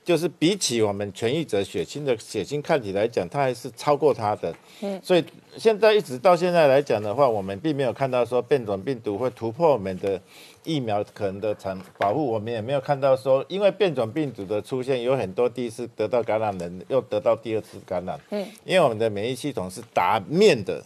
[0.03, 4.53] 就是比起我们痊愈者血清的血清抗体来讲，它还是超过它的。
[4.81, 5.23] 嗯，所以
[5.57, 10.21] 现在一直到现在来讲的话，我们并没有看到说变种病毒会突破我们的
[10.63, 18.19] 疫苗可能的产保护，我们也没有看到说因为变种病毒的出现，有很多第一次得到感染人又得到第二次感染。
[18.31, 20.83] 嗯，因为我们的免疫系统是打面的。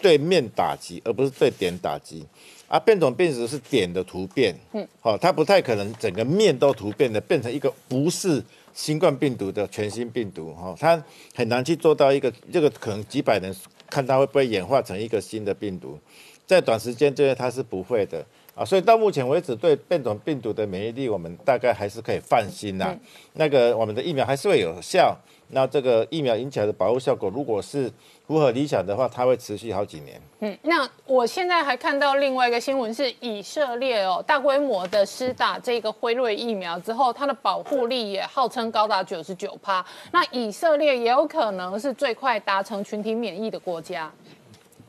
[0.00, 2.24] 对面打击，而不是对点打击，
[2.68, 8.42] 啊变种病毒是点的突变，嗯，好，它不太可能整个面都突变的变成一个不是
[8.74, 11.02] 新冠病毒的全新病毒，哈，它
[11.34, 13.54] 很难去做到一个这个可能几百人
[13.88, 15.98] 看它会不会演化成一个新的病毒，
[16.46, 18.24] 在短时间之内它是不会的。
[18.54, 22.96] 啊，所以到目前为止对变种病毒的免疫力我们大概还是可以放心呐，
[23.32, 25.16] 那个我们的疫苗还是会有效，
[25.48, 27.90] 那这个疫苗引起来的保护效果如果是。
[28.26, 30.20] 符合理想的话，它会持续好几年。
[30.40, 39.84] 嗯，那我现在还看到另外一个新闻是以色列哦，大规模的施打这个辉瑞疫苗之后，它的保护力也号称高达九十九趴。
[40.10, 44.10] 那以色列也有可能是最快达成群体免疫的国家。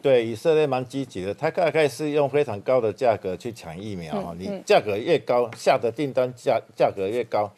[0.02, 4.36] 对，以色列蛮积极的，它大概是用非常高的价格去抢疫苗啊。
[4.38, 7.52] 你价格越高，下的订单价价格越高。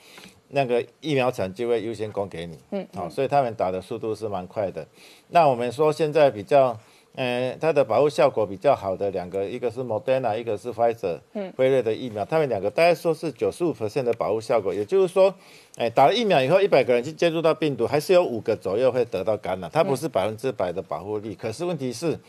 [0.49, 2.57] 那个疫苗厂就会优先供给你。
[2.71, 4.85] 嗯，好、所以他们打的速度是蛮快的。
[5.29, 6.77] 那我们说现在比较。
[7.15, 15.33] 呃，它的保护效果比较好的两个，一个是 Moderna，一个是 Pfizer，嗯，辉瑞的疫苗，他们两个大概说是九十五的保护效果，也就是说，
[15.77, 21.33] 哎，打了疫苗以后，一百个人去接触到病毒，还是有五个左右会得到感染，它不是百分之百的保护力。
[21.33, 22.19] 可是问题是，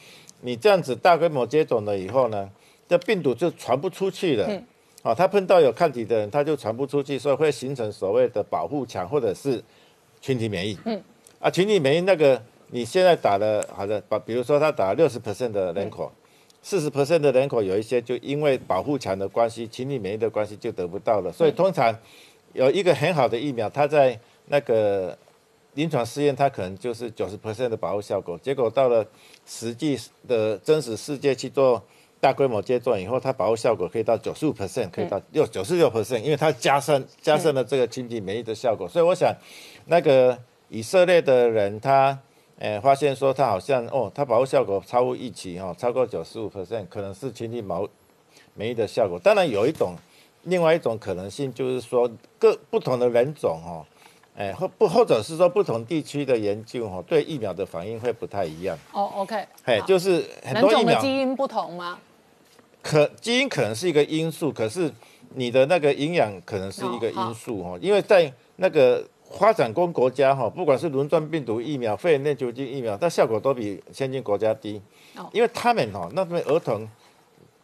[0.41, 2.51] 你这样子大规模接种了以后呢，
[2.89, 4.65] 这病毒就传不出去了，嗯，
[5.09, 9.63] 哦，它碰到有抗体的人，他就传不出去，所以会形成所谓的保护墙或者是
[10.21, 11.03] 群体免疫，嗯，
[11.41, 12.41] 啊，群体免疫那个。
[12.71, 16.13] 你现在打了好的，把比如说他打六十 percent 的人口，
[16.61, 21.33] 四十 percent 的人口有一些就因为保护墙的关系、群体免疫的关系就得不到了。
[21.33, 21.99] 所以通常
[22.53, 25.17] 有一个很好的疫苗，它在那个
[25.73, 29.03] 临床试验，它可能就是九十 percent 的保护效果，结果到了
[29.47, 31.83] 实际的真实世界去做
[32.21, 38.89] 大规模接种以后，它保护效果可以到九十五 percent，可以到六九十六 percent，因为它加深加深了这个群体免疫的效果。
[38.89, 39.35] 所以我想，
[39.87, 42.19] 那个以色列的人他。
[42.61, 47.89] 诶，发现说他好像哦，他保护效果超乎预期哦，超过九十五 percent，可能是群体毛
[48.55, 49.17] 免疫的效果。
[49.17, 49.95] 当然有一种，
[50.43, 53.87] 另外一种可能性就是说各不同的人种哦，
[54.35, 58.77] 诶或不或者是说不同地区的研究哦，对疫苗的反应会不太一样。
[58.93, 61.97] 哦，OK，嘿，就是很多疫苗基因不同吗？
[62.83, 64.91] 可基因可能是一个因素，可是
[65.35, 69.07] 你的那个营养可能是一个因素哦，因为在那个。
[69.39, 74.81] 发展中国家哈，不管是轮状病毒疫苗、肺炎链球菌疫苗，它效果都比先进国家低。
[75.19, 76.89] 哦，因为他们哈，那边儿童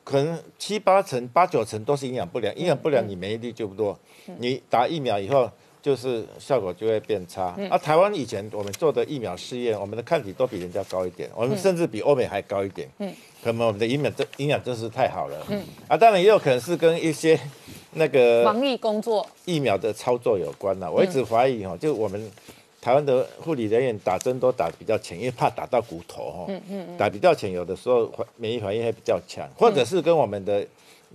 [0.05, 3.99] 可能七八成、八九成都是营养不良，营养不良你免疫力就不多，
[4.37, 5.51] 你打疫苗以后
[5.81, 7.57] 就是效果就会变差。
[7.71, 12.87] 啊，台湾以前我们做的疫苗试验，我们的抗体都比人家高一点，我们甚至比欧美还高一点。
[12.99, 13.11] 嗯，
[13.45, 15.47] 可能我们的营养真营养真是太好了。
[15.51, 17.39] 嗯，啊，当然也有可能是跟一些。
[17.97, 22.29] 那个防疫工作疫苗的操作有关呐，我一直怀疑哈，就我们
[22.81, 30.67] 台湾的护理人员打针都打比较浅，因为怕打到骨头哈，嗯嗯打比较浅，有的时候免疫反应还比较强，或者是跟我们的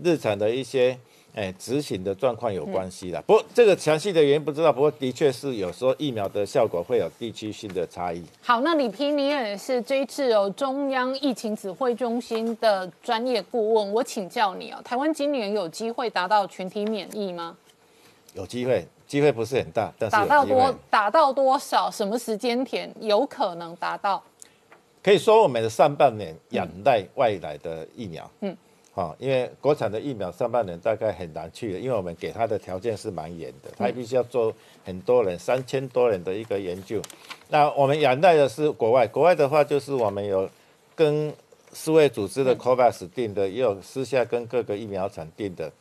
[0.01, 0.97] 日常的一些。
[1.35, 4.73] 哎，执行的状况有关系的，不过这个详细的原因不知道。
[4.73, 8.21] 不过的确是有时候疫苗的效果会有地区性的差异。
[8.41, 17.55] 好，那李平，你也是这一次哦中央疫情指挥中心的专业顾问，我请教你哦，台湾今年有机会达到群体免疫吗？
[18.33, 21.89] 有机会，机会不是很大，但是打到多打到多少？
[21.91, 24.21] 什么时间点有可能达到？
[25.01, 28.29] 可以说我们的上半年仰赖外来的疫苗。
[28.41, 28.57] 嗯。
[28.99, 37.01] 啊，因为国产的疫苗上半年大概很难去，因为我们给他的条件是蛮严的，他必须要做很多人三千多人的一个研究。
[37.47, 40.49] 那我们仰赖的是国外，国外的话就是我们有
[40.95, 41.33] 跟
[41.71, 45.71] 世卫组织的 COVAX 定的，也有私下跟各个疫苗厂定的。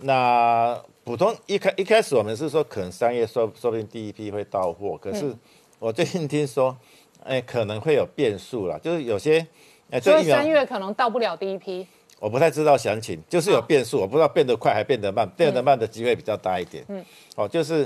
[0.00, 5.34] 那普通一开一开始我们是说可能三月说说不定第一批会到货，可是
[5.78, 6.76] 我最近听说，
[7.24, 9.46] 哎可能会有变数了，就是有些
[9.90, 11.86] 哎所以三月可能到不了第一批。
[12.18, 16.82] 我不太知道详情，就是有变数，我不知道变得快还变得慢，变得慢的机会比较大一点。
[16.88, 17.80] 嗯，哦，就是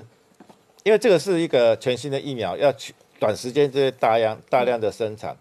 [0.85, 5.37] 因为这个是一个全新的疫苗，要去短时间之内大量大量的生产，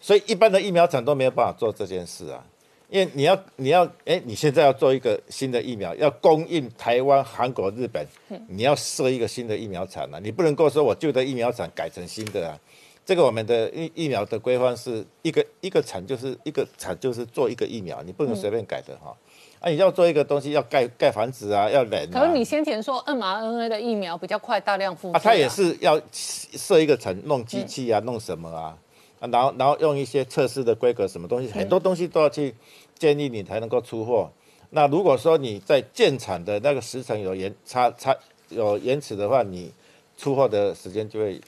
[0.00, 2.44] 所以一般的疫苗厂都没有办法做这件事啊。
[2.90, 8.06] 因为你要你要哎，你现在要做一个新的疫苗，要供应台湾、韩国、日本，
[8.46, 12.60] 你要设一个新的疫苗厂啊，你不能够说我旧的疫苗厂改成新的啊。
[13.06, 19.14] 这个我们的疫疫苗的规范是一个一个厂就是一个厂就是做一个疫苗，你不能随便改的哈。
[19.60, 22.10] 啊，你要做一个东西要盖盖房子啊，要冷。
[22.10, 25.16] 可是你先前说 mRNA 的疫苗比较快大量复制。
[25.16, 28.76] 啊，它也是要设一个厂弄机器啊，弄什么啊？
[29.20, 32.54] 啊，然后然后用一些测试的规格，什么东西很多东西都要去
[32.98, 34.30] 建立你才能够出货。
[34.70, 38.16] 那如果说你在建厂的那个时程有延差差
[38.48, 39.70] 有延迟的话，你
[40.16, 41.38] 出货的时间就会。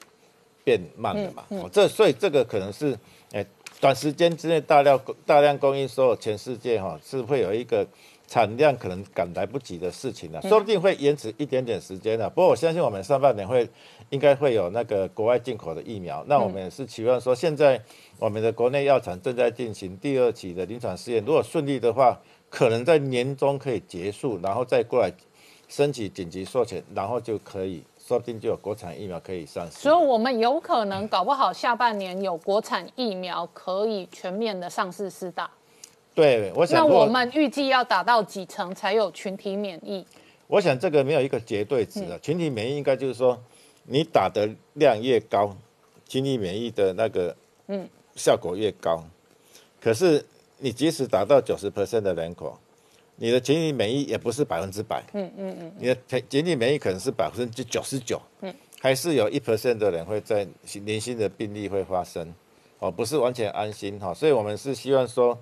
[0.67, 1.45] 变慢了嘛？
[1.47, 2.93] 哦，这所以这个可能是，
[3.31, 3.47] 诶，
[3.79, 7.87] 短时间之内大量大量供应所有全世界哈，是会有一个
[8.27, 12.29] 产量可能赶来不及的事情的，说不定会延迟一点点时间的。
[12.29, 13.65] 不过我相信我们上半年会
[14.09, 16.21] 应该会有那个国外进口的疫苗。
[16.27, 17.81] 那我们也是期望说，现在
[18.19, 25.09] 我们的国内药厂正在进行第二期的临床试验，如果顺利的话，可能在年中可以结束，然后再过来
[25.69, 27.81] 申请紧急授权，然后就可以。
[28.07, 35.51] 说不定就有国产疫苗可以上市，所以我们有可能搞不好下半年有国产疫苗可以全面的上市试打。
[36.15, 40.05] 对，我想那我们预计要打到几成才有群体免疫？
[40.47, 43.37] 我想这个没有一个绝对值啊，群体免疫应该就是说
[43.83, 45.53] 你打的量越高，
[46.07, 47.35] 群体免疫的那个
[47.67, 49.03] 嗯效果越高。
[49.81, 50.25] 可是
[50.59, 52.57] 你即使达到九十 percent 的人口，
[53.17, 55.97] 你的群体免疫也不是百分之百，嗯嗯嗯，你的
[56.29, 60.47] 群体免疫可能是百分之九十九，嗯，还是有一 percent 的人会在
[60.85, 62.33] 零星的病例会发生，
[62.79, 65.37] 哦，不是完全安心哈，所以我们是希望说，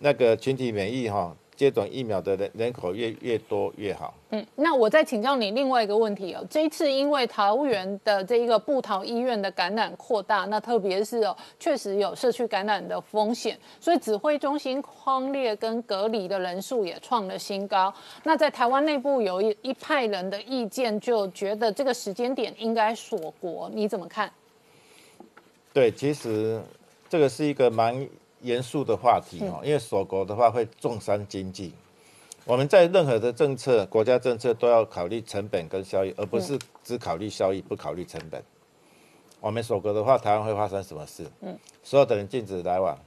[0.00, 1.36] 那个群体免疫哈。
[1.62, 4.12] 接种疫苗的人人口越越多越好。
[4.30, 6.44] 嗯，那我再请教你另外一个问题哦。
[6.50, 17.94] 这一次因为桃园的这一个布桃医院的感染扩大，那特别是哦，确实有社区感染的风险，所以指挥中心框列跟隔离的人数也创了新高。
[18.24, 24.28] 那在台湾内部有一一派人的意见，就觉得这个时间点应该锁国，你怎么看？
[25.72, 26.60] 对，其实
[27.08, 28.04] 这个是一个蛮。
[28.42, 31.72] 严肃的话题哦，因为锁国的话会重伤经济。
[32.44, 38.42] 我们在任何的政策、国家政策都要考虑成本跟效益，而不是只考虑效益不考虑成本。
[39.40, 41.24] 我们锁国的话，台湾会发生什么事？
[41.40, 42.98] 嗯，所有的人禁止来往，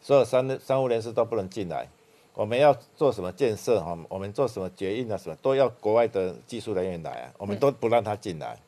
[0.00, 1.86] 所有商商务人士都不能进来。
[2.34, 3.98] 我们要做什么建设哈？
[4.08, 5.16] 我们做什么决议啊？
[5.18, 8.58] 什么都要国外的技术人员来啊，我们都不让他进来。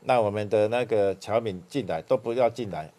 [0.00, 2.90] 那我们的那个侨民进来都不要进来。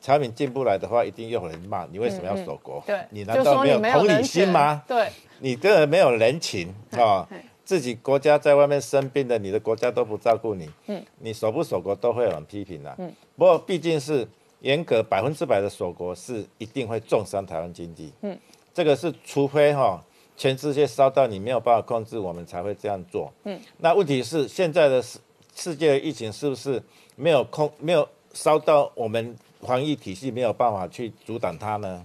[0.00, 2.82] 产品进不来的话，一定有人骂你为什么要锁国？
[2.86, 4.82] 对，你难道没有同理心吗？
[4.88, 5.08] 对，
[5.40, 7.28] 你根本没有人情啊！
[7.62, 10.68] 自己国家在外面生病的，你的国家都不照顾你。
[10.86, 12.92] 嗯，你锁不锁国都会有人批评的。
[12.98, 14.26] 嗯，不过毕竟是
[14.60, 18.10] 严格百分之百的锁国，是一定会重伤台湾经济。
[18.22, 18.36] 嗯，
[18.72, 20.02] 这个是除非哈
[20.36, 23.30] 全世界烧到你没有办法控制，我们才会这样做。
[23.44, 25.18] 嗯，那问题是现在的世
[25.54, 26.82] 世界的疫情是不是
[27.14, 29.36] 没有控没有烧到我们？
[29.62, 32.04] 防疫体系没有办法去阻挡它呢，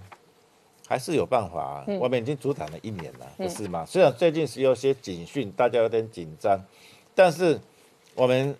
[0.86, 1.84] 还是有办法？
[1.98, 3.84] 我们已经阻挡了一年了，不是吗？
[3.86, 6.60] 虽然最近是有些警讯，大家有点紧张，
[7.14, 7.58] 但是
[8.14, 8.54] 我们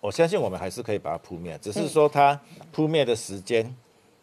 [0.00, 2.38] 我相信我们还是可以把它扑灭，只是说它
[2.70, 3.74] 扑灭的时间，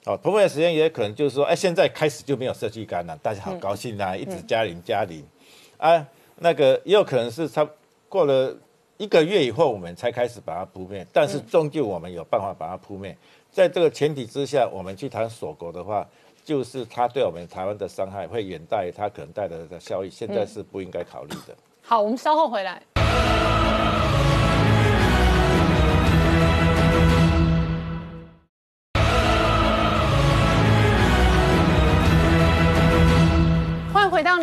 [0.05, 5.25] 哦，扑灭的时间也可能就是说，哎，现在开始就没有社区感染，大家好高兴啊，一直加零加零，
[5.77, 6.07] 啊，
[6.37, 7.67] 那个也有可能是差
[8.07, 8.55] 过了
[8.97, 13.17] 一个月以后，我们才开始把它扑灭，但是终究我们有办法把它扑灭。
[13.53, 16.03] 在这个前提之下，我们去谈锁国的话，
[16.43, 21.55] 就是它对我们台湾的伤害会远大于它可能带来的效益，现在是不应该考虑的。
[21.83, 22.81] 好，我们稍后回来。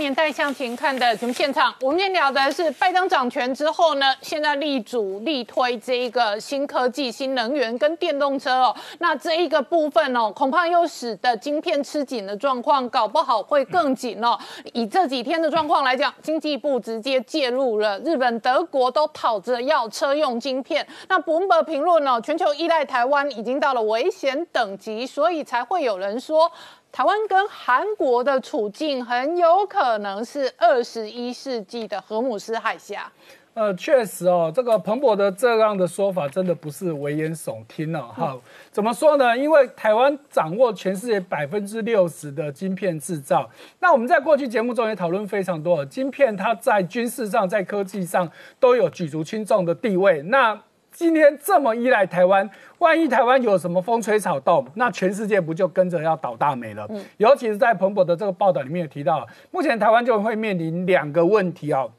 [0.01, 8.75] 年代向前看的节目现场，我们今天聊的是拜登掌权之后呢，现在力主力推这一个新科技、新能源跟电动车哦。
[8.99, 14.39] 那这一个部分哦，恐怕又使得晶片吃紧的状况，搞不好会更紧哦。
[14.73, 20.85] 以这几天的状况来讲，经济部直接介入了，日本、德国都讨着要车用晶片。
[21.09, 26.51] 那本伯评论哦，全球依赖台湾已经到了危险等级，所以才会有人说。
[26.93, 33.11] 台湾跟韩国的处境很有可能是二十一世纪的荷姆斯海峡。
[33.53, 38.37] 呃，确实哦，这个彭博的这样的说法真的不是危言耸听了哈。
[38.71, 39.37] 怎么说呢？
[39.37, 43.51] 因为台湾掌握全世界百分之六十的晶片制造。
[43.81, 48.31] 那我们在过去节目中也讨论非常多，晶片它在军事上、在科技上
[48.61, 50.23] 都有举足轻重的地位。
[50.23, 50.61] 那
[51.01, 52.47] 今天这么依赖台湾，
[52.77, 56.87] 万一台湾有什么风吹草动，那全世界不就跟着要倒大霉了？
[56.91, 61.91] 嗯，尤其是在彭博的这个报道里面也提到，目前台湾就会面临两个问题哦。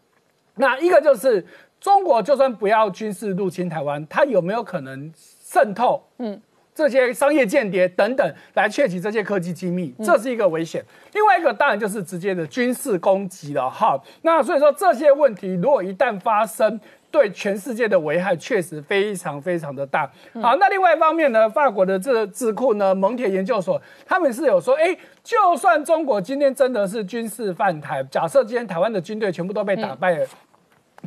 [0.54, 1.44] 那一个就是
[1.80, 6.04] 中国就算不要军事入侵台湾，它有没有可能渗透？
[6.20, 6.40] 嗯，
[6.76, 10.86] 这些商业间谍等等来窃取这些科技机密，这是一个危险。
[11.14, 13.68] 另外一个当然就是直接的军事攻击了。
[13.68, 16.80] 哈，那所以说这些问题如果一旦发生，
[17.12, 20.10] 对全世界的危害确实非常非常的大。
[20.42, 30.26] 好，那另外一方面呢，法国的这智库呢，蒙铁研究所，他们是有说，哎，就算中国今天真的是军事犯台，假设今天台湾的军队全部都被打败了。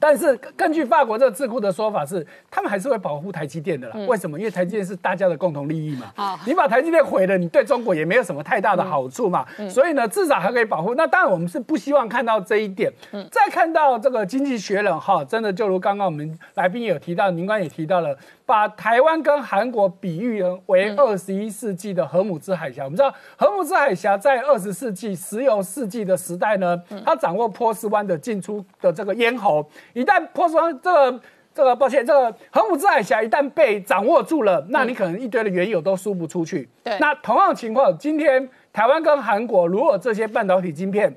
[0.01, 3.97] 但是根据法国这个智库的说法是，他们还是会保护台积电的啦。
[4.07, 4.39] 为什么？
[4.39, 6.13] 因为台积电是大家的共同利益嘛。
[6.17, 9.47] 啊，你把台积电毁了，你对中国也没有什么太大的好处嘛。
[9.71, 10.95] 所以呢，至少还可以保护。
[10.95, 12.93] 那当然，我们是不希望看到这一点。
[13.13, 18.17] 嗯，再看到这个经济学人哈，真的就如刚刚我们来宾有提到，宁官也提到了。
[18.47, 22.85] 把台湾跟韩国比喻为二十一世纪的荷姆兹海峡。
[22.85, 29.67] 我们知道，荷姆兹海峡在二十世纪石油世纪的时代呢，它掌握波斯湾的进出的这个咽喉。
[29.95, 31.21] 一旦波斯湾这个
[31.55, 36.69] 这个，抱歉，这个荷姆兹海峡一旦被掌握住了，那你可能一堆的原油都输不出去。
[36.83, 36.99] 对。
[36.99, 41.15] 那同样情况，今天台湾跟韩国如果这些半导体晶片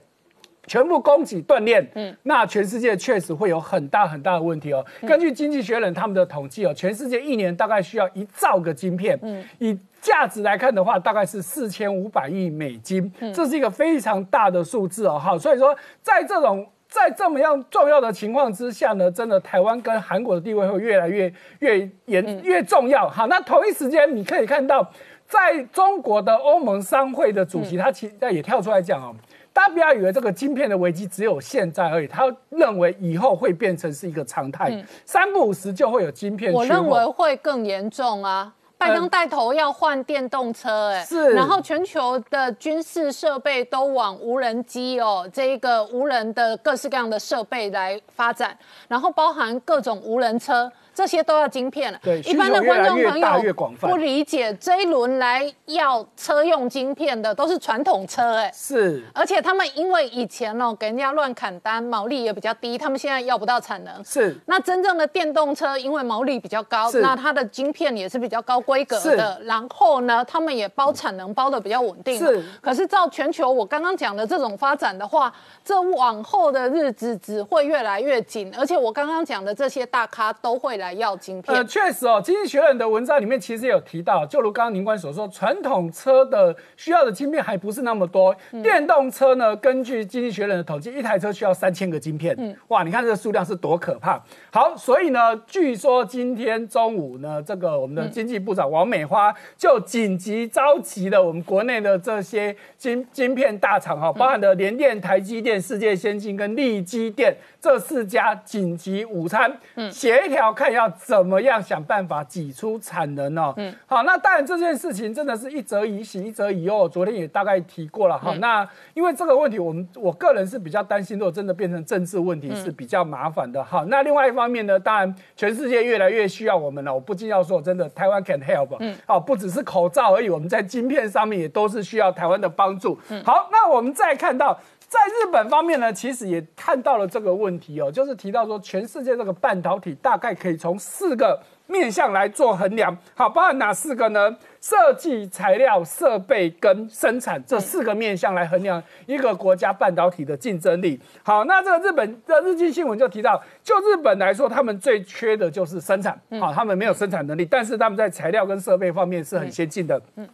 [0.67, 4.85] 全部供给断裂，嗯，那全世界确实会有很大很大的问题哦。
[5.07, 15.17] 根据经济学人他们的统计哦，全世界一年大概需要一兆个晶片，嗯，以价值来看的话，大概是四千五百亿美金，这是一个非常大的数字哦。
[15.17, 23.09] 好，所以说在这种在这么样重要的情况之下呢，真的台湾跟韩国的地位会越来越越严越重要。
[23.09, 24.91] 好，那同一时间你可以看到，
[25.27, 29.15] 在中国的欧盟商会的主席他其实也跳出来讲哦。
[29.57, 36.53] 大家不要以为这个晶片的危机只有现在而已，他认为以后会变成是一个常态，三不五时就会有晶片。
[36.53, 38.53] 我认为会更严重啊！
[38.77, 48.55] 拜登带头要换电动车，哎，是，然后全球的军事设备都往无人机哦，这一个无人的各式各样的设备来发展，
[48.87, 50.71] 然后包含各种无人车。
[50.97, 51.99] 这些都要晶片了。
[52.01, 59.03] 对，一般的观众朋友不理解这一轮来要车用晶片的都是传统车，哎，是。
[59.13, 64.03] 而且他们因为以前哦给人家乱砍单，毛利也比较低，他们现在要不到产能。
[64.03, 64.35] 是。
[64.47, 69.39] 那真正的电动车因为毛利比较高，那它的晶片也是比较高规格的。
[69.43, 72.17] 然后呢，他们也包产能包的比较稳定。
[72.17, 72.43] 是。
[72.59, 75.31] 可是照全球我刚刚讲的这种发展的话，
[75.63, 78.51] 这往后的日子只会越来越紧。
[78.57, 80.86] 而且我刚刚讲的这些大咖都会来。
[80.93, 81.55] 要晶片？
[81.55, 92.35] 呃，确实哦，经济学人的文章里面其实有提到，就如刚刚宁官所说，传统车的需要的晶片还不是那么多，电动车呢，根据经济学人的统计，一台车需要三千个晶片。
[92.37, 94.21] 嗯，哇，你看这个数量是多可怕。
[94.51, 107.35] 好，所以呢，据说今天中午呢，这个我们的经济部长王美花就紧急召集了我们国内的这些晶晶片大厂哈，包含的联电、台积电、世界先进跟力积电。
[107.59, 118.33] 这四家紧急午餐，嗯，协调看要怎么样想办法挤出产能哦，嗯，好，那当然这件事情真的是一则以喜一则以忧，昨天也大概提过了哈。
[118.39, 123.83] 那因为这个问题，我们我个人是比较担心，如果真的变成政治问题是比较麻烦的哈。
[123.87, 132.97] 那另外一方面呢，当然全世界越来越需要我们了，我不禁要说，真的台湾 can help，嗯，好，不只是口罩而已，我们在晶片上面也都是需要台湾的帮助。
[133.09, 134.57] 嗯好，那我们再看到。
[134.87, 144.37] 在日本方面呢，其实也看到了这个问题哦，就是提到说，全世界这个半导体大概可以从四个面向来做衡量，好，包含哪四个呢？
[144.61, 150.99] 设计、材料、设备跟生产这四个面向来衡量一个国家半导体的竞争力。
[151.21, 160.01] 好，那这个日本的日经新闻就提到，就日本来说，他们最缺的就是生产，好，他们没有生产能力，但是他们在材料跟设备方面是很先进的。
[160.15, 160.27] 嗯。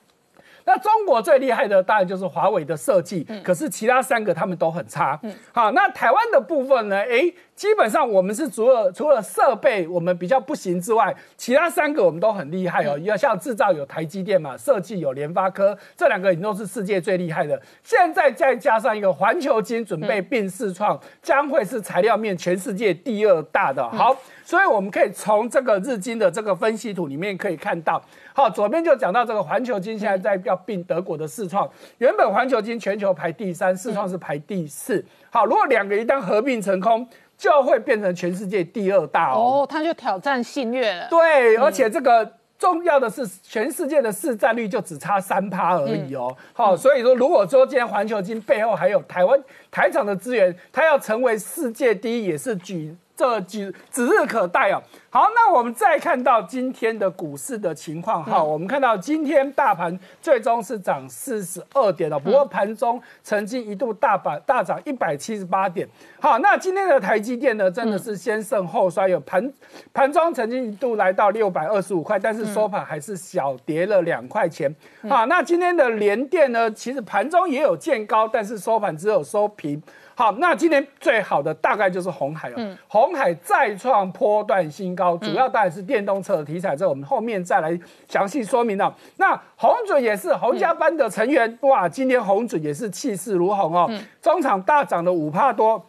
[0.66, 5.20] 那中国最厉害的当然就是华为的设计，可是其他三个他们都很差。
[5.51, 6.97] 好，那台湾的部分呢？
[6.97, 12.97] 哎，基本上我们是除了除了设备我们比较不行之外，其他三个我们都很厉害哦。
[12.99, 17.61] 要像制造有台积电嘛，设计有联发科，这两个已经都是世界最厉害的。
[17.84, 23.88] 现在再加上一个环球金准备并视创，将会是材料面全世界第二大的。
[23.89, 28.02] 好，所以我们可以从这个日经的这个分析图里面可以看到。
[28.34, 35.04] 好，左边就讲到这个环球金现在在要并德国的四创，原本环球金全球排第三，四创是排第四。
[35.30, 39.64] 好，如果两个一旦合并成功，就会变成全世界第二大哦。
[39.64, 41.08] 哦，他就挑战信越了。
[41.10, 42.30] 对，而且这个
[42.60, 46.36] 重要的是，全世界的市占率就只差三趴而已哦。
[46.54, 49.41] 好，所以说如果说今天环球金背后还有台湾
[49.72, 52.96] 台厂的资源，它要成为世界第一也是举。
[53.24, 54.84] 这指指日可待哦。
[55.09, 58.43] 好，那我们再看到今天的股市的情况哈。
[58.43, 65.88] 我们看到今天大盘最终是涨四十二点了，不过盘中曾经一度大板大涨一百七十八点。
[66.19, 69.53] 好，那今天的台积电呢，真的是先盛后衰，有盘
[69.93, 74.74] 盘中曾经一度来到六百二十五块，但是收盘还是小跌了两块钱。
[75.07, 79.82] 好，那今天的联电呢，其实盘中也有见高，但是收盘只有收平。
[80.16, 82.78] 好，那今天最好的大概就是红海了。
[82.88, 88.93] 红海再创波段新高，主要当然是电动车的题材，这我们后面再来详细说明了。
[89.18, 93.89] 那红准也是洪家班的成员，哇，今天红准也是气势如虹哦，
[94.22, 95.84] 中场大涨了五帕多，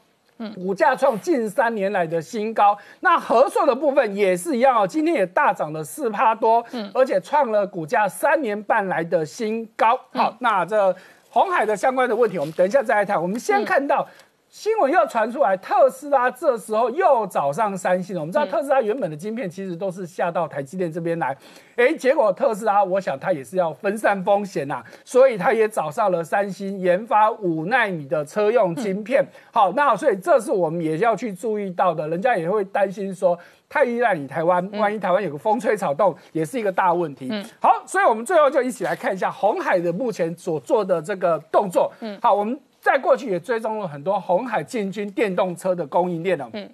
[0.55, 2.77] 股价创近三年来的新高。
[3.01, 6.65] 那合硕的部分也是一样哦，今天也大涨了四帕多，
[6.95, 10.01] 而且创了股价三年半来的新高。
[10.13, 10.97] 好，那这。
[11.35, 13.21] 红海的相关的问题，我们等一下再来谈。
[13.21, 14.07] 我们先看到
[14.49, 18.21] 新闻又传出来，特斯拉这时候又找上三星了。
[18.21, 21.37] 我们知道特斯拉原本的晶片其实都是下到台积电这边来，
[21.75, 29.27] 哎，结果特斯拉我想它也是要分散风险呐，所以它也找上了三星研发五纳米的车用晶片。
[29.51, 33.37] 好，那所以这是我们也要去注意到的，人家也会担心说。
[33.75, 37.29] 太依赖你台湾，万一台湾有个风吹草动，也是一个大问题。
[37.61, 41.93] 好，所以我们最后就一起来看一下红海的目前所做的这个动作。
[41.99, 46.49] 嗯，好，我们在过去也追踪了很多红海进军电动车的供应链了。
[46.53, 46.71] 嗯。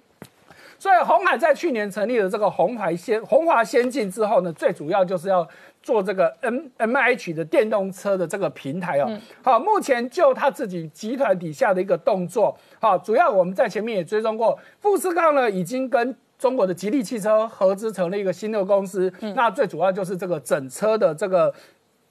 [0.77, 5.47] 所以红海在去年成立了这个红海先红华先进之后呢，最主要就是要
[5.81, 9.19] 做这个 M M H 的电动车的这个平台哦。
[9.41, 21.53] 好，目前就他自己集团底下的一个动作，好，主要我们在前面也追踪过，富士康呢已经跟中国的吉利汽车合资成立一个新的公司，那最主要就是这个整车的这个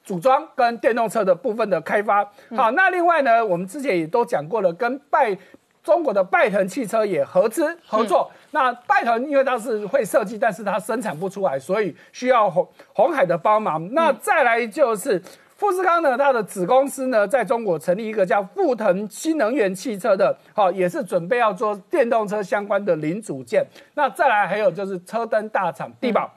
[0.05, 2.23] 组装跟电动车的部分的开发。
[2.55, 5.37] 好，那另外呢，我们之前也都讲过了，跟拜。
[5.83, 13.91] 中国的拜腾汽车也合资合作，那拜腾因为它是会设计，但是它生产不出来，所以需要红红海的帮忙。
[13.91, 15.19] 那再来就是
[15.61, 23.63] 富士康呢，它的子公司呢，在中国成立一个叫富腾新能源汽车的，好，也是准备要做电动车相关的零组件。
[23.93, 26.27] 那再来还有就是车灯大厂地宝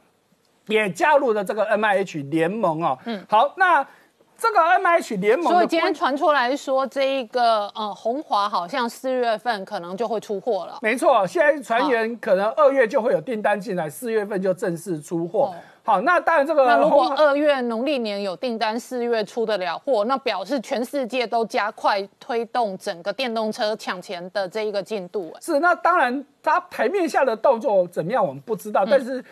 [0.67, 2.99] 也加入了这个 M I H 联盟哦。
[3.07, 3.87] 嗯，好，那。
[4.37, 10.77] 这个 M H 联盟，所以今天传出来说，这一个呃红华好像四月份可能就会出货了。
[10.83, 15.55] 没错，现在传言可能二月就会有订单进来，四月份就正式出货。
[15.87, 25.31] 好，那当然这个那如果二月农历年有订单，四月出得了货，那表示全世界都加快推动整个电动车抢钱的这一个进度。
[25.43, 29.23] 是，那当然它台面下的动作怎么样，我们不知道，但是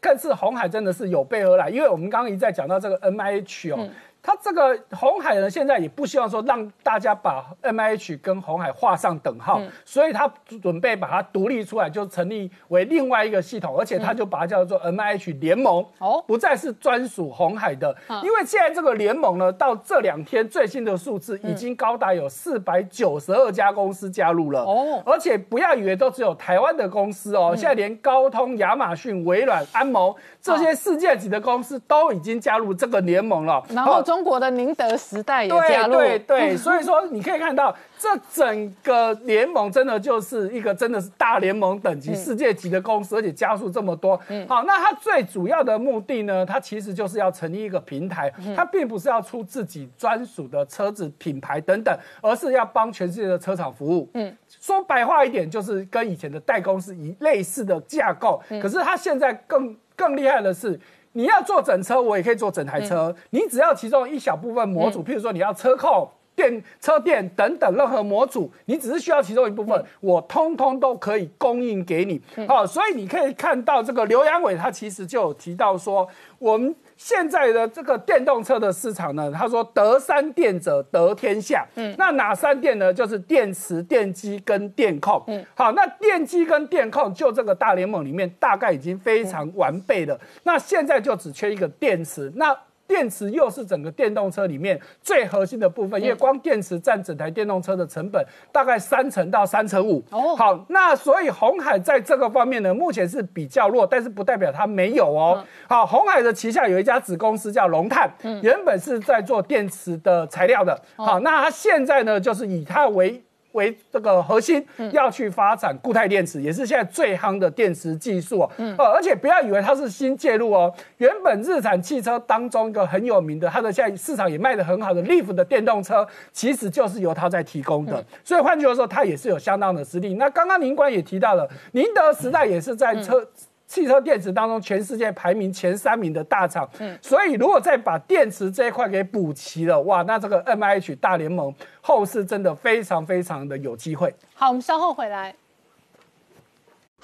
[0.00, 3.86] 更是红海真的是有备而来，因为我们刚刚一再讲到这个 M H 哦。
[4.22, 10.30] 他这个红海呢，现在也不希望说让大家把 M H 跟红海画上等号，所以他
[10.62, 17.96] 准备把它独立出来，就成立为另外一个系统，而且他就把它叫做 M H 联盟，哦，不再是专属红海的。
[18.22, 34.04] 因为现在这个联盟呢，到这两天最新的数字已经高达有四百九十二家公司加入了，哦，而且不要以为都只有台湾的公司哦，现在连高通、亚马逊、微软、安谋这些世界级的公司都已经加入这个联盟了，然后。
[34.10, 44.16] 中国的宁德时代也加入，对对对， 所以说你可以看到，这整个联盟真的就是一个真的是大联盟等级、世界级的公司，而且加速这么多。
[44.48, 54.10] 好，那它最主要的目的呢，它其实就是要成立一个平台，它并不是要出自己专属的车子品牌等等，而是要帮全世界的车厂服务。
[54.14, 60.80] 嗯，说白话一点，就是跟以前的代工是一类似的架构，可是它现在更更厉害的是。
[61.12, 63.14] 你要做整车，我也可以做整台车。
[63.30, 72.20] 你只要其中一小部分模组，譬如说你要车控、电车电等等任何模组，你只是需要其中一部分，我通通都可以供应给你。
[72.46, 76.08] 好，所以你可以看到这个刘阳伟他其实就有提到说，
[76.38, 76.74] 我们。
[77.02, 81.66] 现在的这个电动车的市场呢，他说得三电者得天下。
[81.76, 82.92] 嗯，那哪三电呢？
[82.92, 85.24] 就是电池、电机跟电控。
[85.28, 90.20] 嗯，好，那电机跟电控就这个大联盟里面大概已经非常完备了。
[90.42, 92.30] 那现在就只缺一个电池。
[92.36, 92.54] 那
[92.90, 98.20] 电池又是整个电动车里面最核心的部分，因为光电池占整台电动车的成本
[98.50, 100.04] 大概三成到三成五。
[100.10, 105.44] 哦，好，那所以红海在这个方面呢，目前是比较弱，但是不代表它没有哦。
[105.68, 108.12] 好，红海的旗下有一家子公司叫龙碳，
[108.42, 110.76] 原本是在做电池的材料的。
[110.96, 113.22] 好，那它现在呢，就是以它为。
[113.52, 118.50] 为这个核心要去发展固态电池，也是现在最夯的电池技术哦。
[118.78, 128.04] 呃，而且不要以为它是新介入哦，原本日产汽车当中一个很有名的，它的现在市场也卖的很好的 Leaf 的电动车，其实就是由它在提供的。
[128.24, 130.14] 所以换句话说，它也是有相当的实力。
[130.14, 133.26] 那刚刚宁官也提到了，宁德时代也是在车。
[133.70, 144.12] 汽车电池当中，全世界排名前三名的大厂，嗯，所以如果再把电池这一块给补齐了，哇，那这个 M I H 大联盟后市真的非常非常的有机会。
[144.34, 145.32] 好，我们稍后回来。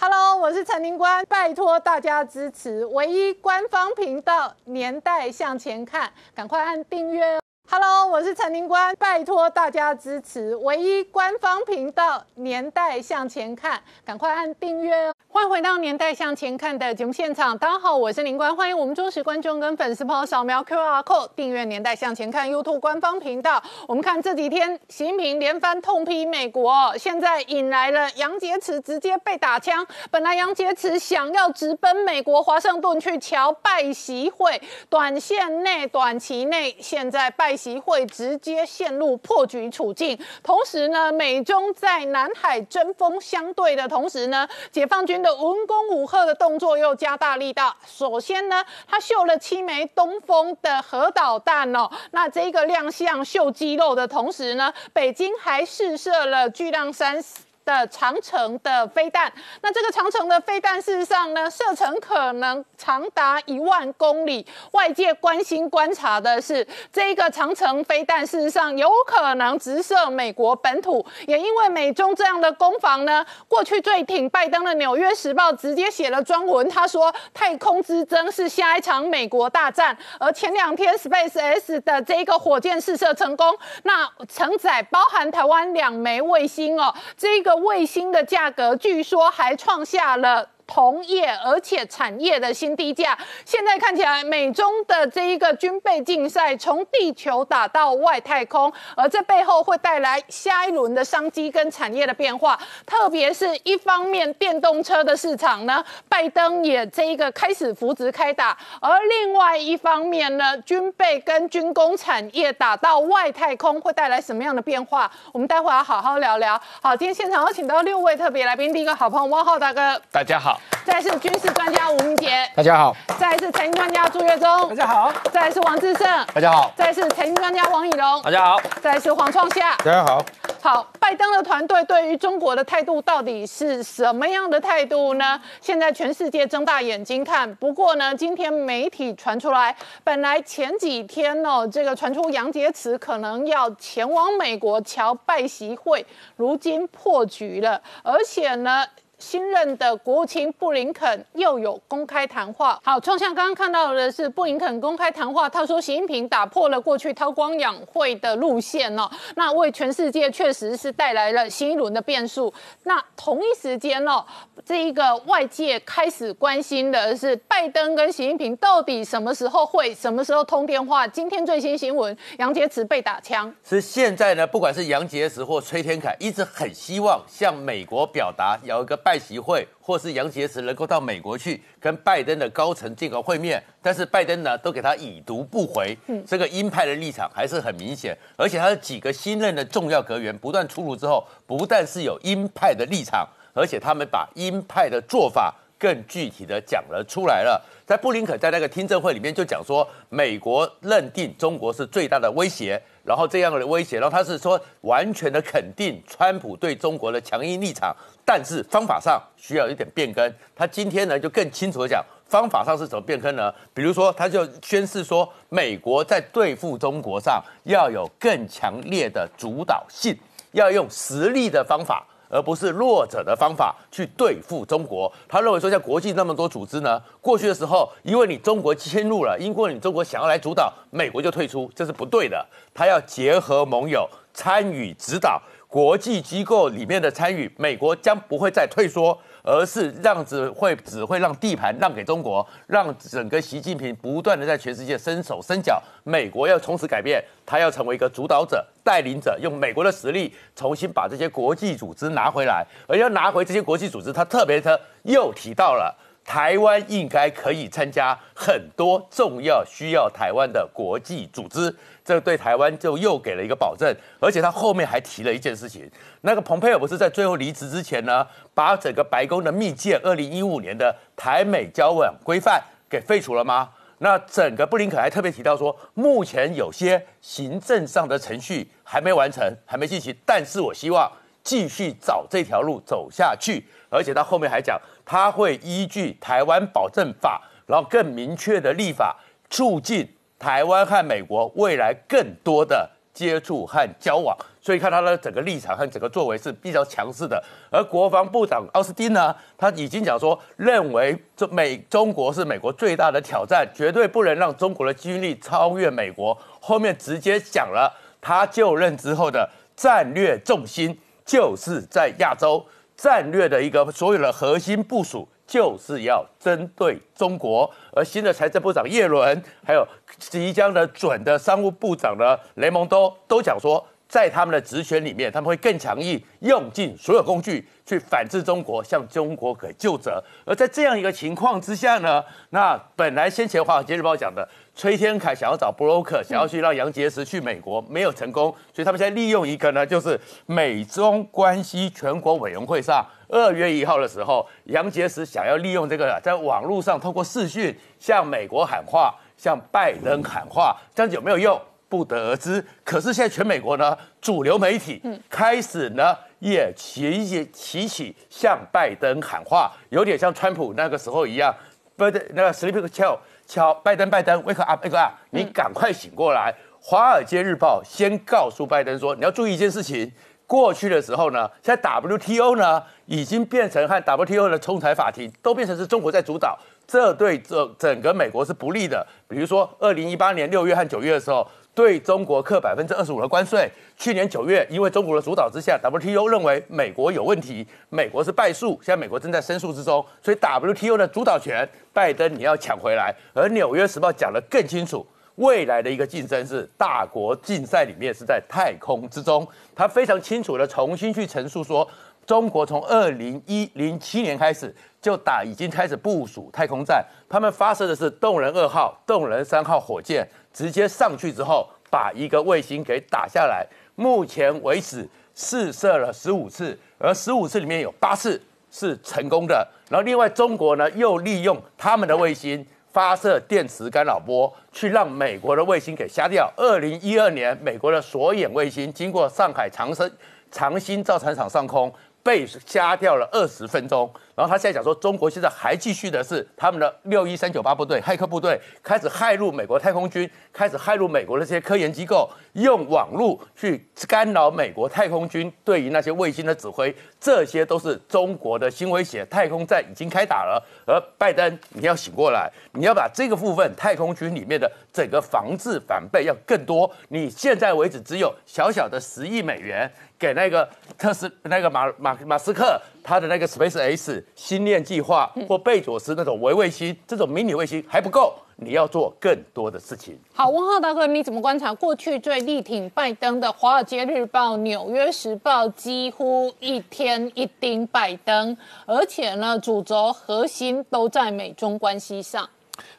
[0.00, 7.38] Hello，我是陈宁官，拜托大家支持唯一官方频道《年代向前看》，赶快按订阅。
[7.70, 15.14] Hello，我是陈宁官，拜托大家支持唯一官方频道《年代向前看》，赶快按订阅哦！
[15.36, 23.62] 欢迎回到《年代向前看》的节目现场，大家好，我是林官，欢迎我们忠实观众跟粉丝朋友扫描 QR code 订阅《年代向前看》YouTube 官方频道。
[23.86, 29.86] 我们看这几天，习近平连番痛批美国，现在引来了杨洁篪直接被打枪。
[30.10, 34.58] 本来杨洁篪想要直奔美国华盛顿去瞧拜习会，
[34.88, 37.54] 短线内、短期内，现在拜。
[37.54, 47.74] 习会直接陷入破局处境，同时呢，美中在南海针锋相对的同时呢，解放军的文攻武赫的动作又加大力道。
[47.84, 57.20] 首先呢，他秀了七枚东风的核导弹哦，那这个亮相秀肌肉的同时呢，北京还试射了巨量三。
[57.66, 59.30] 的长城的飞弹。
[59.60, 64.46] 那这个长城的飞弹，事实上呢，射程可能长达一万公里。
[64.70, 71.04] 外界关心观察的是，这个长城飞弹事实上有可能直射美国本土。
[71.26, 79.96] 也因为美中这样的攻防呢，过去最挺拜登的《纽约时报》直接写了专文，他说太空之争是下一场美国大战。
[80.20, 83.52] 而前两天 Space X 的这一个火箭试射成功，
[83.82, 90.55] 那承载包含台湾两枚卫星哦，这个卫星的价格据说还创下了。
[90.66, 102.58] 同业而且产业的新低价，现在看起来美中的这一个军备竞赛从地球打到外太空，而这背后会带来下一轮的商机跟产业的变化。
[102.84, 115.10] 特别是一方面电动车的市场呢，拜登也这一个开始扶植开打，而另外一方面呢，军备跟军工产业打到外太空会带来什么样的变化？
[115.32, 116.60] 我们待会要好好聊聊。
[116.82, 120.55] 好，今天现场有请到六位特别来宾，第一个好朋友汪浩大哥，大家好。
[120.84, 130.24] 再是军事专家吴明杰，大家好；再是财经专家朱月忠，大家好；再是王志胜，大家好；再是财经专家王以龙，大家好；再是黄创夏，大家好。
[130.62, 135.40] 好，拜登的团队对于中国的态度到底是什么样的态度呢？
[135.60, 137.52] 现在全世界睁大眼睛看。
[137.56, 146.04] 不过呢，今天媒体传出来，本来前几天哦，这个传出杨洁篪可能要前往美国乔拜习会，
[146.34, 148.84] 如今破局了，而且呢。
[149.26, 152.78] 新任的国务卿布林肯又有公开谈话。
[152.84, 162.54] 好，创向刚刚看到的是布林肯公开谈话，他说习近平打破了过去韬光养晦的路线哦，那为全世界确实是带来了新一轮的变数。
[162.84, 164.24] 那同一时间哦，
[164.64, 171.04] 这一个外界开始关心的是拜登跟习近平到底什么时候会什么时候通电话？
[171.04, 173.52] 今天最新新闻，杨洁篪被打枪。
[173.64, 178.96] 是现在呢，不管是杨洁篪或崔天凯，一直很希望向美国表达有一个。
[179.06, 185.96] 拜习会，或是杨洁篪能够到美国去跟拜登的高层进行会面，但是拜登呢都给他已读不回。
[186.06, 197.64] 嗯，这个鹰派的立场还是很明显，而且他的几个新任的重要阁员不断出炉之后，不但是有鹰派的立场，而且他们把鹰派的做法更具体的讲了出来了。
[197.86, 202.80] 在布林肯在那个听证会里面就讲说，美国认定中国是最大的威胁。
[203.04, 210.34] 然后这样的威胁，然后他是说完全的肯定川普对中国的强硬立场，但是方法上需要一点变更。
[210.56, 213.54] 他今天呢就更清楚的讲方法上是怎么变更呢？
[213.72, 220.18] 比如说他就宣示说，美国在对付中国上要有更强烈的主导性，
[220.50, 222.04] 要用实力的方法。
[222.28, 225.12] 而不是弱者的方法去对付中国。
[225.28, 232.46] 他认为说，像国际那么多组织呢，过去的时候，因为你中国迁入了，因为你中国想要来主导，美国就退出，这是不对的。
[232.74, 239.18] 他要结合盟友，参与指导国际机构里面的参与，美国将不会再退缩。
[239.46, 245.80] 而是让只会只会让地盘让给中国，让整个习近平不断的在全世界伸手伸脚。
[246.02, 252.66] 美国要从此改变，他要成为一个主导者、带领者，用美国的实力重新把这些国际组织拿回来。
[252.88, 255.96] 而要拿回这些国际组织，他特别的又提到了。
[256.28, 261.72] 台湾应该可以参加很多重要需要台湾的国际组织，
[262.06, 263.94] 这对台湾就又给了一个保证。
[264.18, 265.90] 而且他后面还提了一件事情，
[266.22, 273.70] 那个蓬佩尔不是在最后离职之前呢，把整个白宫的密件二零一五年的台美交往规范给废除了吗？
[273.98, 281.10] 那整个布林肯还特别提到说，目前有些行政上的程序还没完成，还没进行，但是我希望
[281.42, 283.64] 继续找这条路走下去。
[283.90, 284.80] 而且他后面还讲。
[285.08, 287.40] 他会依据《台湾保证法》，
[287.70, 289.16] 然后更明确的立法，
[289.48, 294.36] 促进台湾和美国未来更多的接触和交往。
[294.60, 297.42] 所以看他的整个立场和整个作为是比较强势的。
[297.70, 306.36] 而国防部长奥斯汀呢，他已经讲说，认为这美中国是美国最大的挑战，绝对不能让中国的军力超越美国。
[306.60, 312.66] 后面直接讲了，他就任之后的战略重心就是在亚洲。
[312.96, 319.86] 战略的一个所有的核心部署就是要针对中国，而新的财政部长叶伦，还有
[320.18, 330.22] 即将的准的商务部长的雷蒙多都讲说，在他们的职权里面，他们会更强硬，用尽所有工具去反制中国，向中国给救责。
[330.44, 334.48] 而在这样一个情况之下呢，那本来先前华尔街日报讲的。
[334.78, 351.60] 崔天凯想要找 broker，想要去让杨洁篪去美国，没有成功，所以他们现在利用一个呢，就是美中关系全国委员会上二月一号的时候，杨洁篪想要利用这个在网络上通过视讯向美国喊话，向拜登喊话，这样子有没有用？
[351.88, 352.64] 不得而知。
[352.82, 356.16] 可是现在全美国呢，主流媒体开始呢。
[356.38, 361.52] 也齐齐齐起向拜登喊话，有点像川普那个时候一样。
[361.96, 366.54] 拜登那个 sleep 敲敲拜登拜登 wake up，wake up，你赶快醒过来。
[366.78, 370.12] 华尔街日报先告诉拜登说，你要注意一件事情。
[370.46, 379.04] 过去的时候呢，现在 WTO 呢已经变成和 WTO 的仲裁法庭都变成是中国在主导，这对这整个美国是不利的。
[379.26, 383.68] 比如说，二零一八年六月和九月的时候，对中国课百分之二十五的关税。
[383.96, 393.12] 去年九月，因为中国的主导之下，WTO 认为美国有问题，美国是败诉，现在美国正在申诉之中，所以 WTO 的主导权，拜登你要抢回来。
[393.34, 395.04] 而纽约时报讲得更清楚。
[395.36, 401.86] 未来的一个竞争是大国竞赛里面是在太空之中，他非常清楚的重新去陈述说，
[402.26, 422.66] 中国从二零一零七年开始就打，已经开始部署太空站，他们发射的是动人二号、动人三号火箭，直接上去之后把一个卫星给打下来，目前为止试射了十五次，而十五次里面有八次是成功的，然后另外中国呢又利用他们的卫星。
[422.96, 426.50] 发射电磁干扰波，去让美国的卫星给瞎掉。
[426.56, 430.10] 二零一二年，美国的锁眼卫星经过上海长生
[430.50, 431.92] 长兴造船厂上空。
[432.22, 449.24] 被瞎掉了二十分钟，然后他现在讲说，中国现在还继续的是他们的六一三九八部队骇客部队开始害入美国太空军，开始害入美国的这些科研机构，用网络去干扰美国太空军对于那些卫星的指挥，这些都是中国的新威胁。
[449.30, 456.90] 太空战已经开打了，而拜登你要醒过来，你要把这个部分太空军里面的整个防治反备要更多。
[457.08, 459.90] 你现在为止只有小小的十亿美元。
[460.18, 460.66] 给那个
[460.96, 470.18] 特斯那个马马马斯克他的那个 Space X 星链计划或贝佐斯那种微卫星这种迷你卫星还不够，你要做更多的事情。
[470.34, 482.48] 好，温浩大哥，你怎么观察过去最力挺拜登的《华尔街日报》《纽约时报》几乎一天一盯拜登，而且呢，主轴核心都在美中关系上。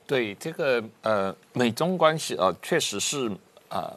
[0.07, 3.31] 对这个呃，美中关系啊，确实是
[3.69, 3.93] 啊。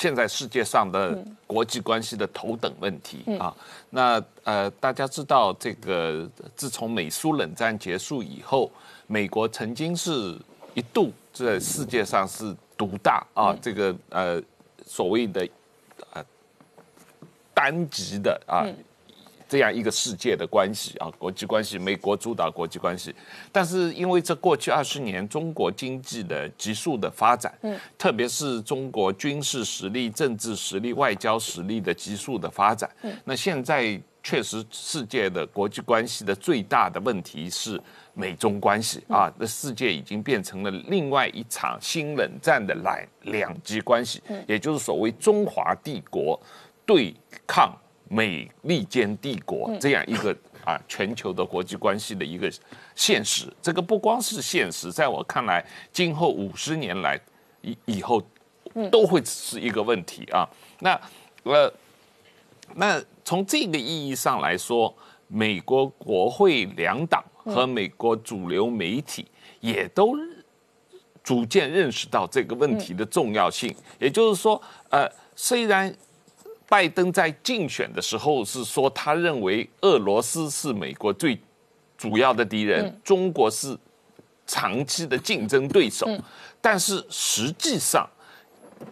[0.00, 3.54] 现在世界上的国际关系的头等问题啊，
[3.90, 6.26] 那呃，大家知道这个，
[6.56, 8.72] 自从美苏冷战结束以后，
[9.06, 10.38] 美国曾经是
[10.72, 14.42] 一度在世界上是独大啊，这个呃
[14.86, 15.46] 所谓的
[16.14, 16.24] 呃
[17.52, 18.64] 单极的啊。
[19.50, 23.12] 这样一个世界的关系啊，国际关系，美国主导国际关系，
[23.50, 37.80] 但是因为这过去二十年中国经济的急速的发展，嗯，特别是中国军事实力、政治实力、外交实力的急速的发展，嗯，那现在确实世界的国际关系的最大的问题是
[38.14, 46.40] 美中关系啊，那世界已经变成了另外一场新冷战的两两极关系，也就是所谓中华帝国
[46.86, 47.12] 对
[47.48, 47.76] 抗。
[48.12, 52.52] 美利坚帝国这样一个啊全球的国际关系的一个
[52.96, 57.16] 现实，这个不光是现实，在我看来，今后五十年来
[57.62, 58.20] 以以后
[58.90, 60.44] 都会是一个问题啊。
[60.80, 61.00] 那
[61.44, 61.72] 呃，
[62.74, 64.92] 那从这个意义上来说，
[65.28, 69.24] 美国国会两党和美国主流媒体
[69.60, 70.16] 也都
[71.22, 73.72] 逐渐认识到这个问题的重要性。
[74.00, 75.94] 也就是说，呃，虽然。
[76.70, 81.36] 拜登在竞选的时候是说，他认为俄罗斯是美国最
[81.98, 83.76] 主要的敌人，中国是
[84.46, 86.06] 长期的竞争对手。
[86.60, 88.08] 但是实际上，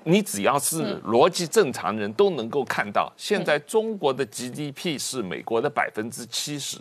[0.02, 6.78] 你只要是逻辑正常人都能够看到，现在中国的 GDP 是美国的百分之七十，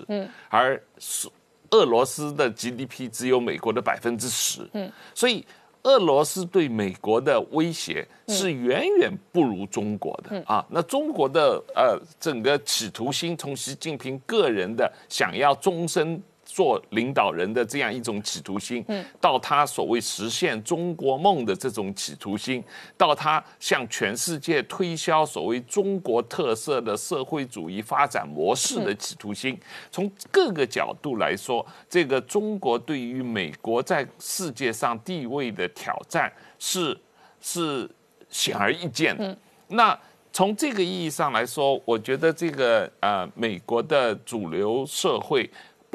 [0.50, 1.30] 而是
[1.70, 4.68] 俄罗斯的 GDP 只有美国的百分之十。
[5.14, 5.46] 所以。
[5.88, 10.66] 俄罗斯对美国的威胁是远远不如中国的啊！
[10.70, 16.22] 那中国的呃整个企图心，从习近平个人的想要终身。
[16.58, 22.64] 做领导人的这样一种企图心，嗯到他所谓实现中国梦的这种企图心，
[22.98, 29.56] 到他向全世界推销所谓中国特色的社会主义发展模式的企图心，
[29.92, 37.00] 从各个角度来说，这个中国对于美国在世界上地位的挑战是
[37.40, 37.88] 是
[38.32, 39.38] 显而易见的。
[39.68, 39.96] 那
[40.34, 45.48] 从这个意义上来说，我觉得这个呃，美国的主流社会。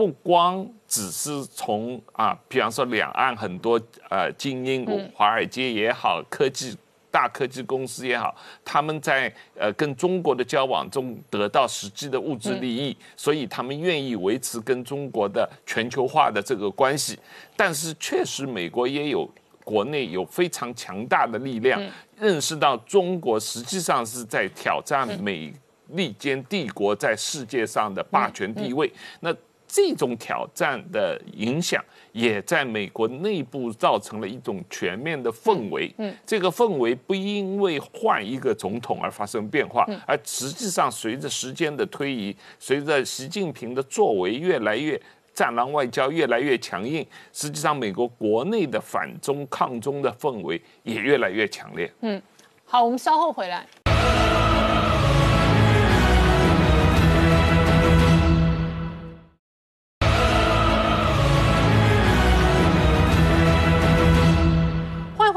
[0.03, 3.81] 不光只是从啊，比方说两岸很多
[4.11, 4.85] 呃精英，
[5.15, 6.77] 华尔街也好，科技
[7.09, 8.35] 大科技公司也好，
[8.65, 17.17] 他们在呃跟中国的交往中得到实际的物质利益，所以他们愿意维持跟中国的全球化的这个关系。
[17.57, 19.31] 但是确实，美国也有
[19.63, 21.81] 国内有非常强大的力量，
[22.19, 25.55] 认识到中国实际上是在挑战美。
[25.89, 28.91] 利坚帝国在世界上的霸权地位。
[29.21, 29.31] 那
[29.75, 35.91] 这种挑战的影响，也在美国内部造成了一种全面的氛围。
[35.97, 45.01] 嗯，这个氛围不因为换一个总统而发生变化，而实际上随着时间的推移，随着习近平的作为越来越
[45.33, 51.91] 战狼外交越来越强硬，实际上美国国内的反中抗中的氛围也越来越强烈。
[52.03, 52.21] 嗯
[52.67, 53.67] 好，我们稍后回来。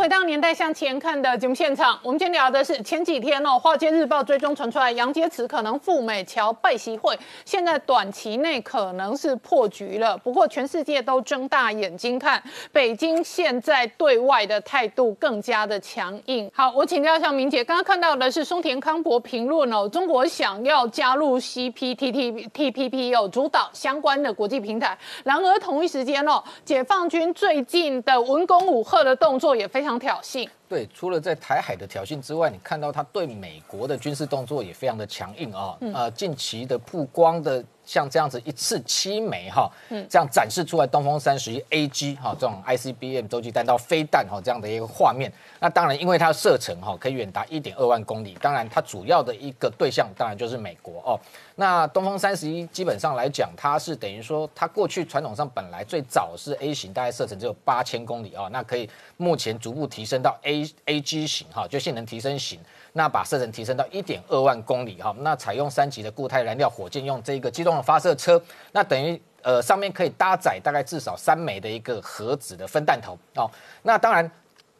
[0.06, 1.99] 回到《年代向前看》的节目现场。
[2.03, 10.16] 我们今天聊的是前几天哦，《华尔街日报》追踪传出来，杨洁篪可能赴美侨拜习会，现在短期内可能是破局了。
[10.16, 12.39] 不过，全世界都睁大眼睛看，
[12.72, 16.51] 北京现在对外的态度更加的强硬。
[16.53, 24.95] 好，我请教一下明姐，刚刚看到的是松田康博评论哦，中国想要加入 CPTTTPP 哦，主导相关的国际平台。
[25.24, 30.48] 然而同一时间哦，解放军最近的文攻武吓的动作也非常挑衅。
[30.68, 35.78] 对，除了在台海的挑衅之外，你看到他对美国的军事动作也非常的强硬啊。
[35.93, 39.71] 呃，近期的曝光的像这样子一次七枚哈，
[40.09, 45.31] 这样展示出来东风三十一 AG 哈这种 ICBM 洲际弹道飞弹哈这样的一个画面。
[45.59, 51.19] 那当然，因为它的射程哈可以远达一点二万公里，当然它主要的一个对象当然就是美国哦。
[51.55, 62.59] 那东风三十一基本上来讲，它是等于说它过去传统上本来最早是 A 型，大概射程只有八千公里啊，那可以目前逐步提升到 A A G 型哈，就性能提升型，
[62.98, 68.41] 那把射程提升到一点二万公里哈，那采用三级的固态燃料火箭，用这个机动的发射车，
[68.72, 73.52] 那等于呃上面可以搭载大概至少三枚的一个核子的分弹头哦，
[73.84, 74.32] 那当然。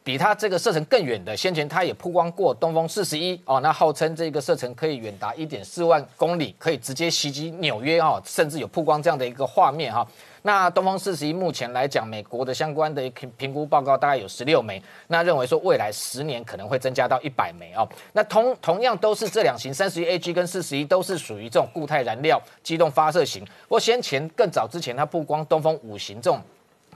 [0.06, 10.06] 比它这个射程更远的，先前它也曝光过东风四十一哦，那号称这个射程可以远达一点四万公里，可以直接袭击纽约哦，甚至有曝光这样的一个画面哈。
[10.42, 17.84] 那东风四十一目前来讲，美国的相关的评评估报告大概有十六枚，那认为说未来十年可能会增加到一百枚哦。
[18.12, 26.40] 那同同样都是这两型三十一 AG 跟四十一都是属于这种固态燃料机动发射型，不过先前更早之前它曝光东风五型这种。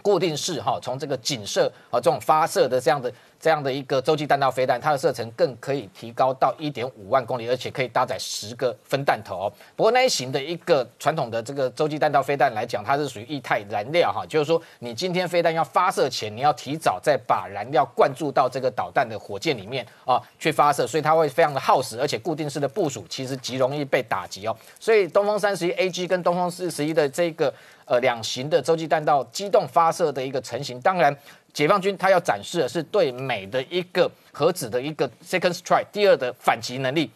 [0.03, 9.53] 固定式哈，从这个景射啊这种发射的这样的这样的一个洲际弹道飞弹，它的射程更可以提高到一点五万公里，而且可以搭载十个分弹头哦。
[9.75, 24.55] 不过那一型的一个传统的这个洲际弹道飞弹来讲，它是属于液态燃料哈，就是说你今天飞弹要发射前，你要提早再把燃料灌注到这个导弹的火箭里面啊去发射，所以它会非常的耗时，而且固定式的部署其实极容易被打击哦。
[24.79, 27.53] 所以东风三十一 AG 跟东风四十一的这个。
[27.87, 31.13] 呃，两型的洲际弹道机动发射的一个成型，当然，
[31.53, 37.11] 解放军它要展示的是对美的一个核子的一个 second strike 第二的反击能力。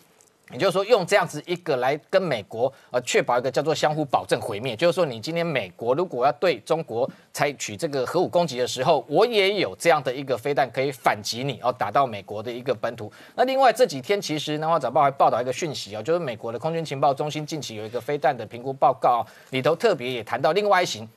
[0.53, 13.11] 也就是说，用这样子一个来跟美国呃确保一个叫做相互保证毁灭，就是说，你今天美国如果要对中国采取这个核武攻击的时候，我也有这样的一个飞弹可以反击你，哦，打到美国的一个本土。
[13.35, 21.09] 那另外这几天其实南华早报还报道一个讯息哦，就是美国的空军情报中心近期有一个飞弹的评估报告，里头特别也谈到另外一型。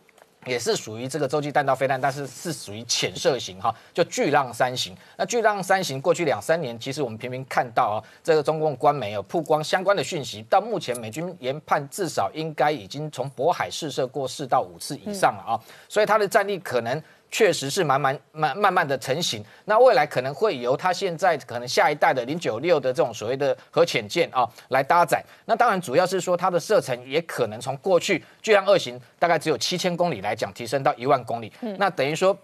[0.46, 4.96] 也是属于这个洲际弹道飞弹，但是是属于浅射型哈，就巨浪三型。
[5.18, 10.42] 那巨浪三型过去两三年，其实我们频频看到啊，这个中共官媒有曝光相关的讯息。
[10.44, 15.60] 到目前，美军研判至少应该已经从渤海试射过四到五次以上了啊，
[15.90, 17.02] 所以它的战力可能。
[17.30, 25.24] 确实是慢慢慢慢慢的成型，那未来可能会由它现在可能下一代的零九六的这种所谓的核潜舰啊来搭载。
[25.46, 31.52] 那当然主要是说它的射程也可能从过去巨浪二型大概只有七千公里来讲，提升到一万公里。
[31.78, 32.38] 那等于说。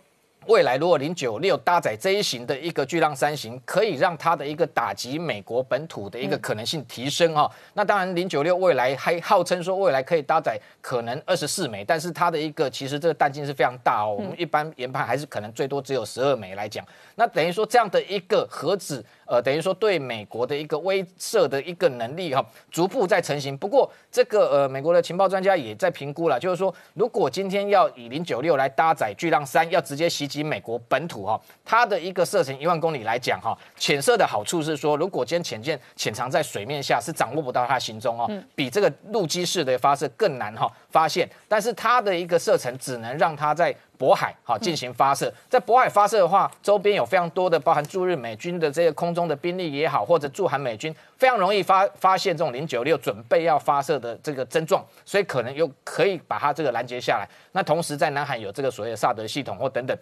[0.48, 7.50] 未来如果零九六搭载这一型的一个巨浪三型，可以让它的一个打击美国本土的一个可能性提升哦。
[7.74, 14.16] 那当然零九六未来还号称说未来可以搭载可能二十四枚，但是它的一个其实这个弹径是非常大哦。
[14.18, 16.86] 我们一般研判还是可能最多只有十二枚来讲。
[17.16, 19.04] 那等于说这样的一个核子。
[19.26, 23.58] 呃，等于说对美国的一个威慑的一个能力哈，逐步在成型。
[23.58, 41.29] 不过这个呃，美国的情报专家也在评估了，就是说，如果今天要以零九六来搭载巨浪三，要直接袭击美国本土哈，它的一个射程一万公里来讲哈，潜射的好处是说，如果今天潜舰潜藏在水面下，是掌握不到它行踪哦，比这个陆基式的发射更难哈发现。
[41.47, 43.75] 但是它的一个射程只能让它在。
[43.99, 57.29] 渤海哈进行发射，在渤海发射的话，周边有非常多的包含驻日美军的这个空中的兵力也好，或者驻韩美军，非常容易发发现这种零九六准备要发射的这个症状，所以可能又可以把它这个拦截下来。
[57.53, 59.97] 那同时在南海有这个所谓的萨德系统或等等。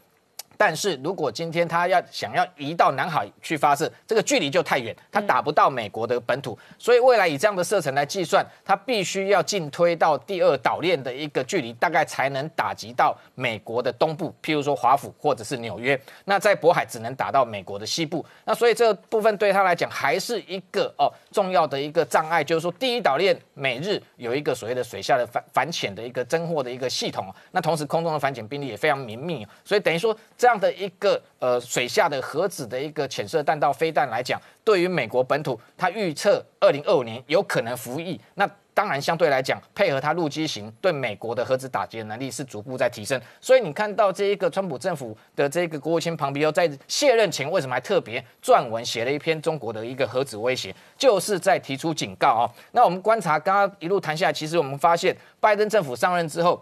[0.62, 16.00] 但是如果今天他要想要移到南海去发射，这个距离就太远，他打不到美国的本土，所以未来以这样的射程来计算，他必须要进推到第二岛链的一个距离，大概才能打击到美国的东部，譬如说华府或者是纽约。
[16.26, 18.24] 那在渤海只能打到美国的西部。
[18.46, 38.20] 那所以这个部分对他来讲还是一个哦重要的一个障碍，就是说第一岛链美日有一个所谓的水下的反反潜的一个侦获的一个系统，那同时空中的反潜兵力也非常绵密，所以等于说这样这样的一个呃水下的核子的一个潜射弹道飞弹来讲，对于美国本土，它预测二零二五年有可能服役。
[38.36, 43.20] 那当然，相对来讲，配合它陆基型对美国的核子打击的能力是逐步在提升。
[43.40, 52.44] 所以你看到这一个川普政府的这个国务卿庞皮欧在卸任前，为什么还特别撰文写了一篇中国的一个核子威胁，就是在提出警告啊。
[52.74, 56.62] 那我们观察刚刚一路谈下来，其实我们发现拜登政府上任之后。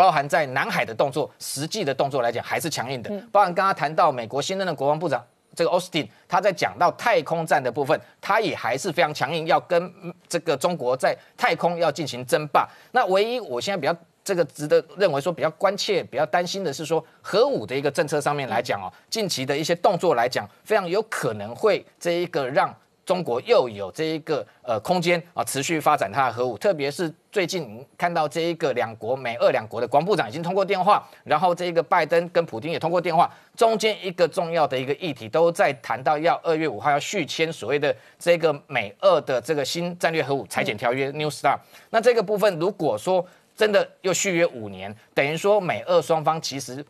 [0.00, 3.10] 包含在南海的动作，实际的动作来讲还是强硬的。
[3.30, 5.22] 包含刚刚谈到美国新任的国防部长
[5.54, 9.92] 这个 Austin，他在讲到太空战的部分，他也还是非常强硬，要跟
[10.26, 12.66] 这个中国在太空要进行争霸。
[12.92, 13.94] 那唯一我现在比较
[14.24, 22.74] 这个值得认为说比较关切、比较担心的是说核武的一个政策上面来讲哦，近期的一些动作来讲，非常有可能会这一个让。
[23.10, 41.58] 中国又有这一个呃空间啊，持续发展它的核武，特别是最近看到这一个两国美俄两国的国防部长已经通过电话，然后这一个拜登跟普京也通过电话，中间一个重要的一个议题都在谈到要二月五号要续签所谓的这个美俄的这个新战略核武裁减条约 New START，。
[41.90, 46.86] 那这个部分如果说真的又续约五年，等于说美俄双方其实。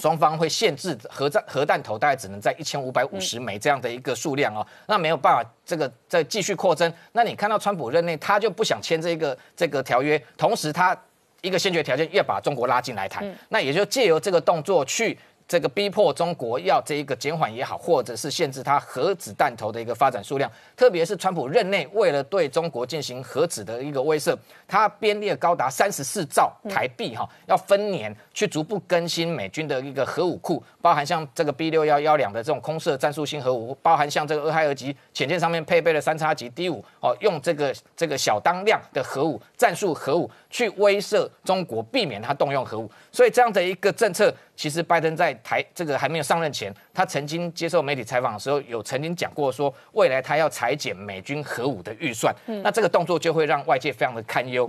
[0.00, 6.92] 双方会限制核弹核弹头大概只能在一千五百五十枚这样的一个数量哦，那没有办法这个再继续扩增。
[7.12, 10.96] 那你看到川普任内，他就不想签这个这个条约，同时他
[11.40, 15.18] 一个先决条件要把中国拉进来谈，那也就借由这个动作去。
[15.48, 24.36] 这个逼迫中国要这一个减缓也好，或者是限制它核子弹头的一个发展数量，特别是川普任内，为了对中国进行核子的一个威慑，
[24.66, 44.34] 他编列高达三十四兆台币哈，要分年去逐步更新美军的一个核武库，包含像这个 B 六幺幺两的这种空射战术性核武，包含像这个俄亥俄级潜舰上面配备了三叉戟 D 五哦，用这个这个小当量的核武战术核武去威慑中国，避免他动用核武，所以这样的一个政策。
[44.56, 52.34] 其实拜登在台这个还没有上任前，他曾经接受媒体采访的时候，有曾经讲过说，未来他要裁减美军核武的预算。
[52.62, 54.66] 那这个动作就会让外界非常的堪忧。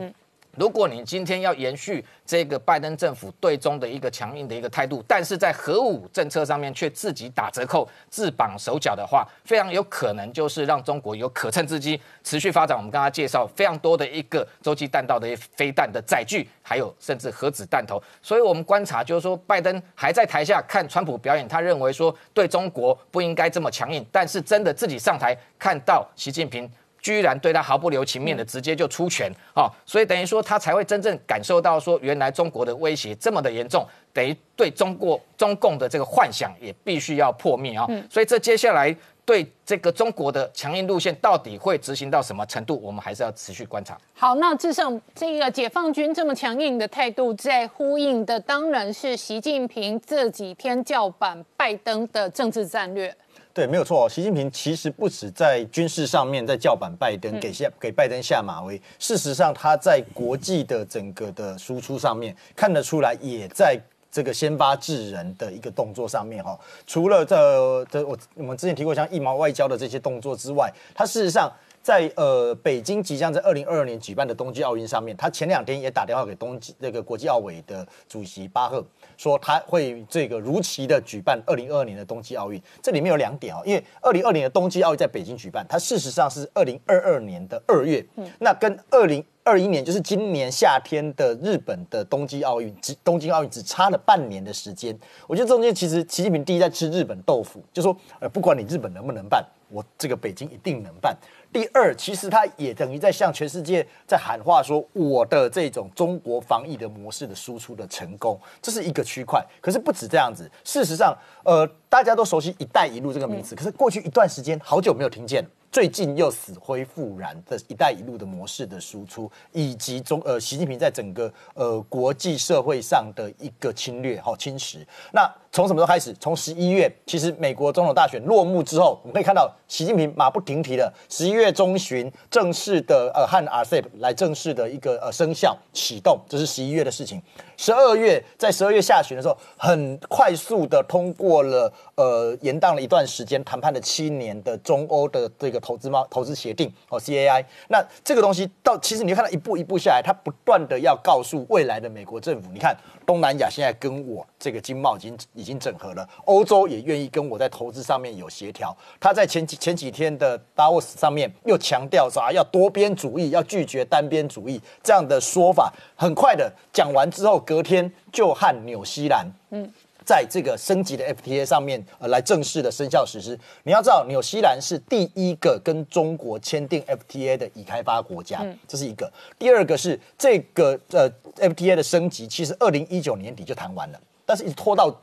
[0.58, 12.76] 如果你今天要延续这个拜登政府对中的一个强硬的一个态度，但是在核武政策上面却自己打折扣、自绑手脚的话，非常有可能就是让中国有可乘之机，持续发展。
[12.76, 18.02] 我们刚刚介绍非常多的一个洲际弹道的飞弹的载具，还有甚至核子弹头。
[18.24, 26.68] 所以我们观察就是说，拜登还在台下看川普表演，他认为说对中国不应该这么强硬，但是真的自己上台看到习近平。
[27.00, 29.70] 居然对他毫不留情面的直接就出拳啊！
[29.86, 37.88] 所以等于说他才会真正感受到说，原来中国的威胁这么的严重，等于对中国中共的这个幻想也必须要破灭啊！
[38.10, 38.96] 所以这接下来
[39.26, 43.98] 对这个中国的强硬路线到底会执行到什么程度，我们还是要持续观察。
[44.14, 53.14] 好，那至少这个解放军这么强硬的态度，在呼应的当然是习近平这几天叫板拜登的政治战略。
[53.58, 54.08] 对，没有错。
[54.08, 58.80] 习近平其实不止在军事上面在叫板拜登，给下给拜登下马威。
[59.00, 63.76] 事实上，他在国际的整个的输出上面看得出来，也在
[64.12, 66.56] 这个先发制人的一个动作上面哈。
[66.86, 71.52] 除了这这我我们之前提过像一毛外交的这些动作之外，他事实上。
[71.88, 78.86] 在呃北京即将在二零二二年举办的冬季奥运上面，他前两天也打电话给冬季那个国际奥委的主席巴赫，
[79.16, 82.62] 说他会这个如期的举办二零二二年的冬季奥运。
[82.82, 88.06] 这里面有两点哦，因为二零二零的冬季奥运在北京举办，它事实上是二零二二年的二月，
[88.40, 94.94] 那跟二零二一年就是今年夏天的日本的东京奥运，只东京奥运只差了半年的时间。
[95.26, 101.16] 我觉得中间其实习近平第一在吃日本豆腐，就说呃不管你日本能不能办，我这个北京一定能办。
[101.54, 109.42] 第二，其实他也等于在向全世界在喊话，说我的这种中国防疫的模式的输出的成功，这是一个区块。
[109.62, 115.42] 可是不止这样子，事实上，呃，大家都熟悉“一带一路”这个名词，可是过去一段时间好久没有听见
[115.72, 124.78] 最近又死灰复燃的一带一路的模式的输出，以及中呃习近平在整个呃国际社会上的一个侵略哈侵蚀。
[125.14, 126.14] 那从什么时候开始？
[126.20, 137.22] 从十一月，其实美国总统大选落幕之后，我们可以看到习近平马不停蹄的十一月中旬正式的呃和 RCEP 来正式的一个呃生效启动，这是十一月的事情。
[137.58, 147.44] 十二月在十二月下旬的时候，很快速的通过了呃延宕了一段时间谈判了七年的中欧的这个投资贸投资协定哦 CAI。
[147.68, 158.76] 那这个东西到其实你看到一步一步下来，它不断的要告诉未来的美国政府，你看东南亚现在跟我这个经贸已经已经整合了，欧洲也愿意跟我在投资上面有协调。
[159.00, 169.70] 他在前几前几天的 Davos 上面又强调啥要多边主义，要拒绝单边主义这样的说法，很快的讲完之后，隔天就和纽西兰嗯。
[170.06, 173.38] 在这个升级的 FTA 上面，呃，来正式的生效实施。
[173.64, 179.12] 你要知道，纽西兰是第一个跟中国签订 FTA 的已开发国家，这是一个。
[179.38, 184.98] 第二个是这个呃 FTA 的升级，其实二零一九年底就谈完了，但是一直拖到。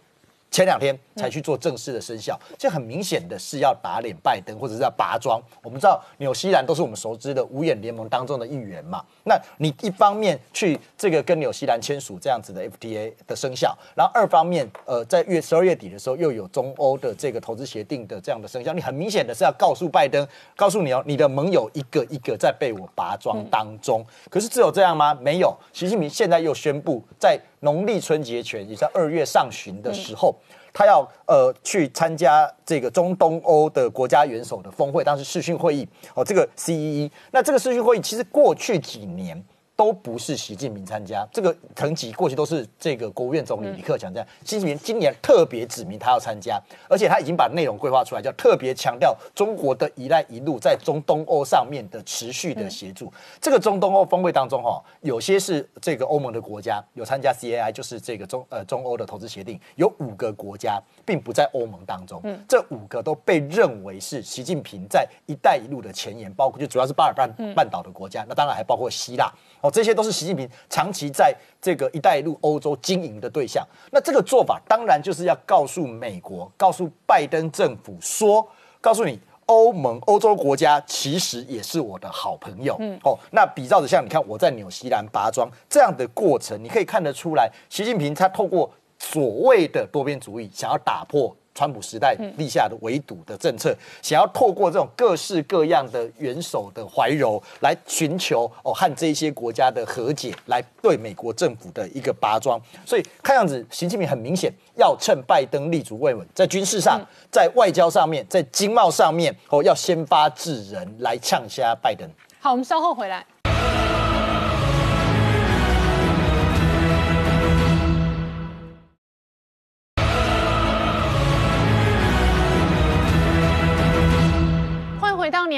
[0.55, 5.43] 前两天才去做正式的生效，这很明显的是要打脸拜登，或者是要拔庄。
[5.65, 9.05] 我们知道纽西兰都是我们熟知的五眼联盟当中的一员嘛。
[9.25, 20.25] 那你一方面去这个跟纽西兰签署这样子的 FTA 的生效，然后二方面呃在月十二月底的时候又有中欧的这个投资协定的这样的生效，你很明显的是要告诉拜登，
[20.55, 24.07] 告诉你哦，你的盟友一个一个在被我拔庄当中。
[24.31, 25.13] 可是只有这样吗？
[25.15, 27.41] 没有，习近平现在又宣布在。
[27.65, 30.37] 农历春节前，也在二月上旬的时候，
[30.73, 39.43] 他要呃去参加这个中东欧的国家元首的峰会，当时视讯会议哦，这个 C E E，那这个视讯会议其实过去几年。
[39.77, 44.29] 都不是习近平参加，这个层级过去都是这个国务院总理李克强这样。
[44.45, 53.13] 习近平今年特别指明他要参加，而且他已经把内容规划出来，叫特别强调中国的一带一路在中东欧上面的持续的协助。
[53.41, 69.33] 这个中东欧峰会当中，哈，有些是这个欧盟的国家有参加 CAI，就是这个中呃中欧的投资协定，有五个国家并不在欧盟当中，这五个都被认为是习近平在一带一路的前沿，包括就主要是巴尔半半岛的国家，那当然还包括希腊。
[69.65, 73.67] 哦，这些都是习近平长期在这个“一带一路”欧洲经营的对象。
[73.91, 78.47] 那这个做法当然就是要告诉美国，告诉拜登政府说，
[78.83, 82.77] 告诉你，欧盟、欧洲国家其实也是我的好朋友。
[82.79, 91.35] 嗯，哦，那比照着像你看我在纽西兰拔庄这样的过程，你可以看得出来，习近平他透过所谓的多边主义，想要打破。
[91.55, 102.61] 川普时代立下的围堵的政策，想要透过这种各式各样的元首的怀柔，来寻求哦和这些国家的和解，来对美国政府的一个拔庄。
[102.85, 107.01] 所以看样子，习近平很明显要趁拜登立足未稳，在军事上、
[107.31, 112.09] 在外交上面、在经贸上面哦，要先发制人来呛下拜登。
[112.41, 113.25] 好，我们稍后回来。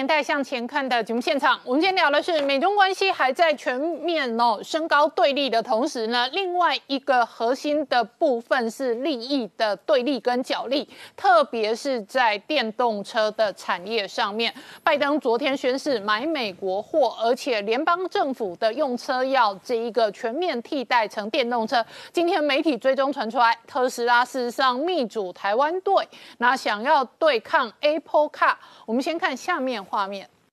[0.07, 14.53] 代向前看的节目现场，我们今天聊的是美中关系还在全面哦升高对立的同时呢，另外一个核心的部分是利益的对立跟角力，特别是在电动车的产业上面。
[14.83, 21.85] 拜登昨天宣誓买美国货，而且联邦政府的用车要这一个全面替代成电动车。
[22.13, 26.09] 今天媒体追踪传出来，特斯拉事实上密组台湾队，
[26.39, 28.55] 那想要对抗 Apple Car。
[28.85, 29.77] 我们先看下面。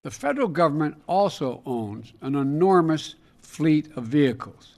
[0.03, 4.75] The federal government also owns an enormous fleet of vehicles,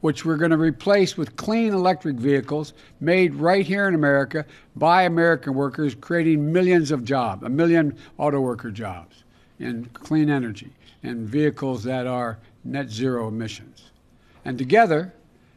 [0.00, 5.02] which we're going to replace with clean electric vehicles made right here in America by
[5.02, 9.24] American workers, creating millions of jobs, a million auto worker jobs
[9.58, 10.72] in clean energy
[11.02, 13.90] and vehicles that are net zero emissions.
[14.46, 15.12] And together,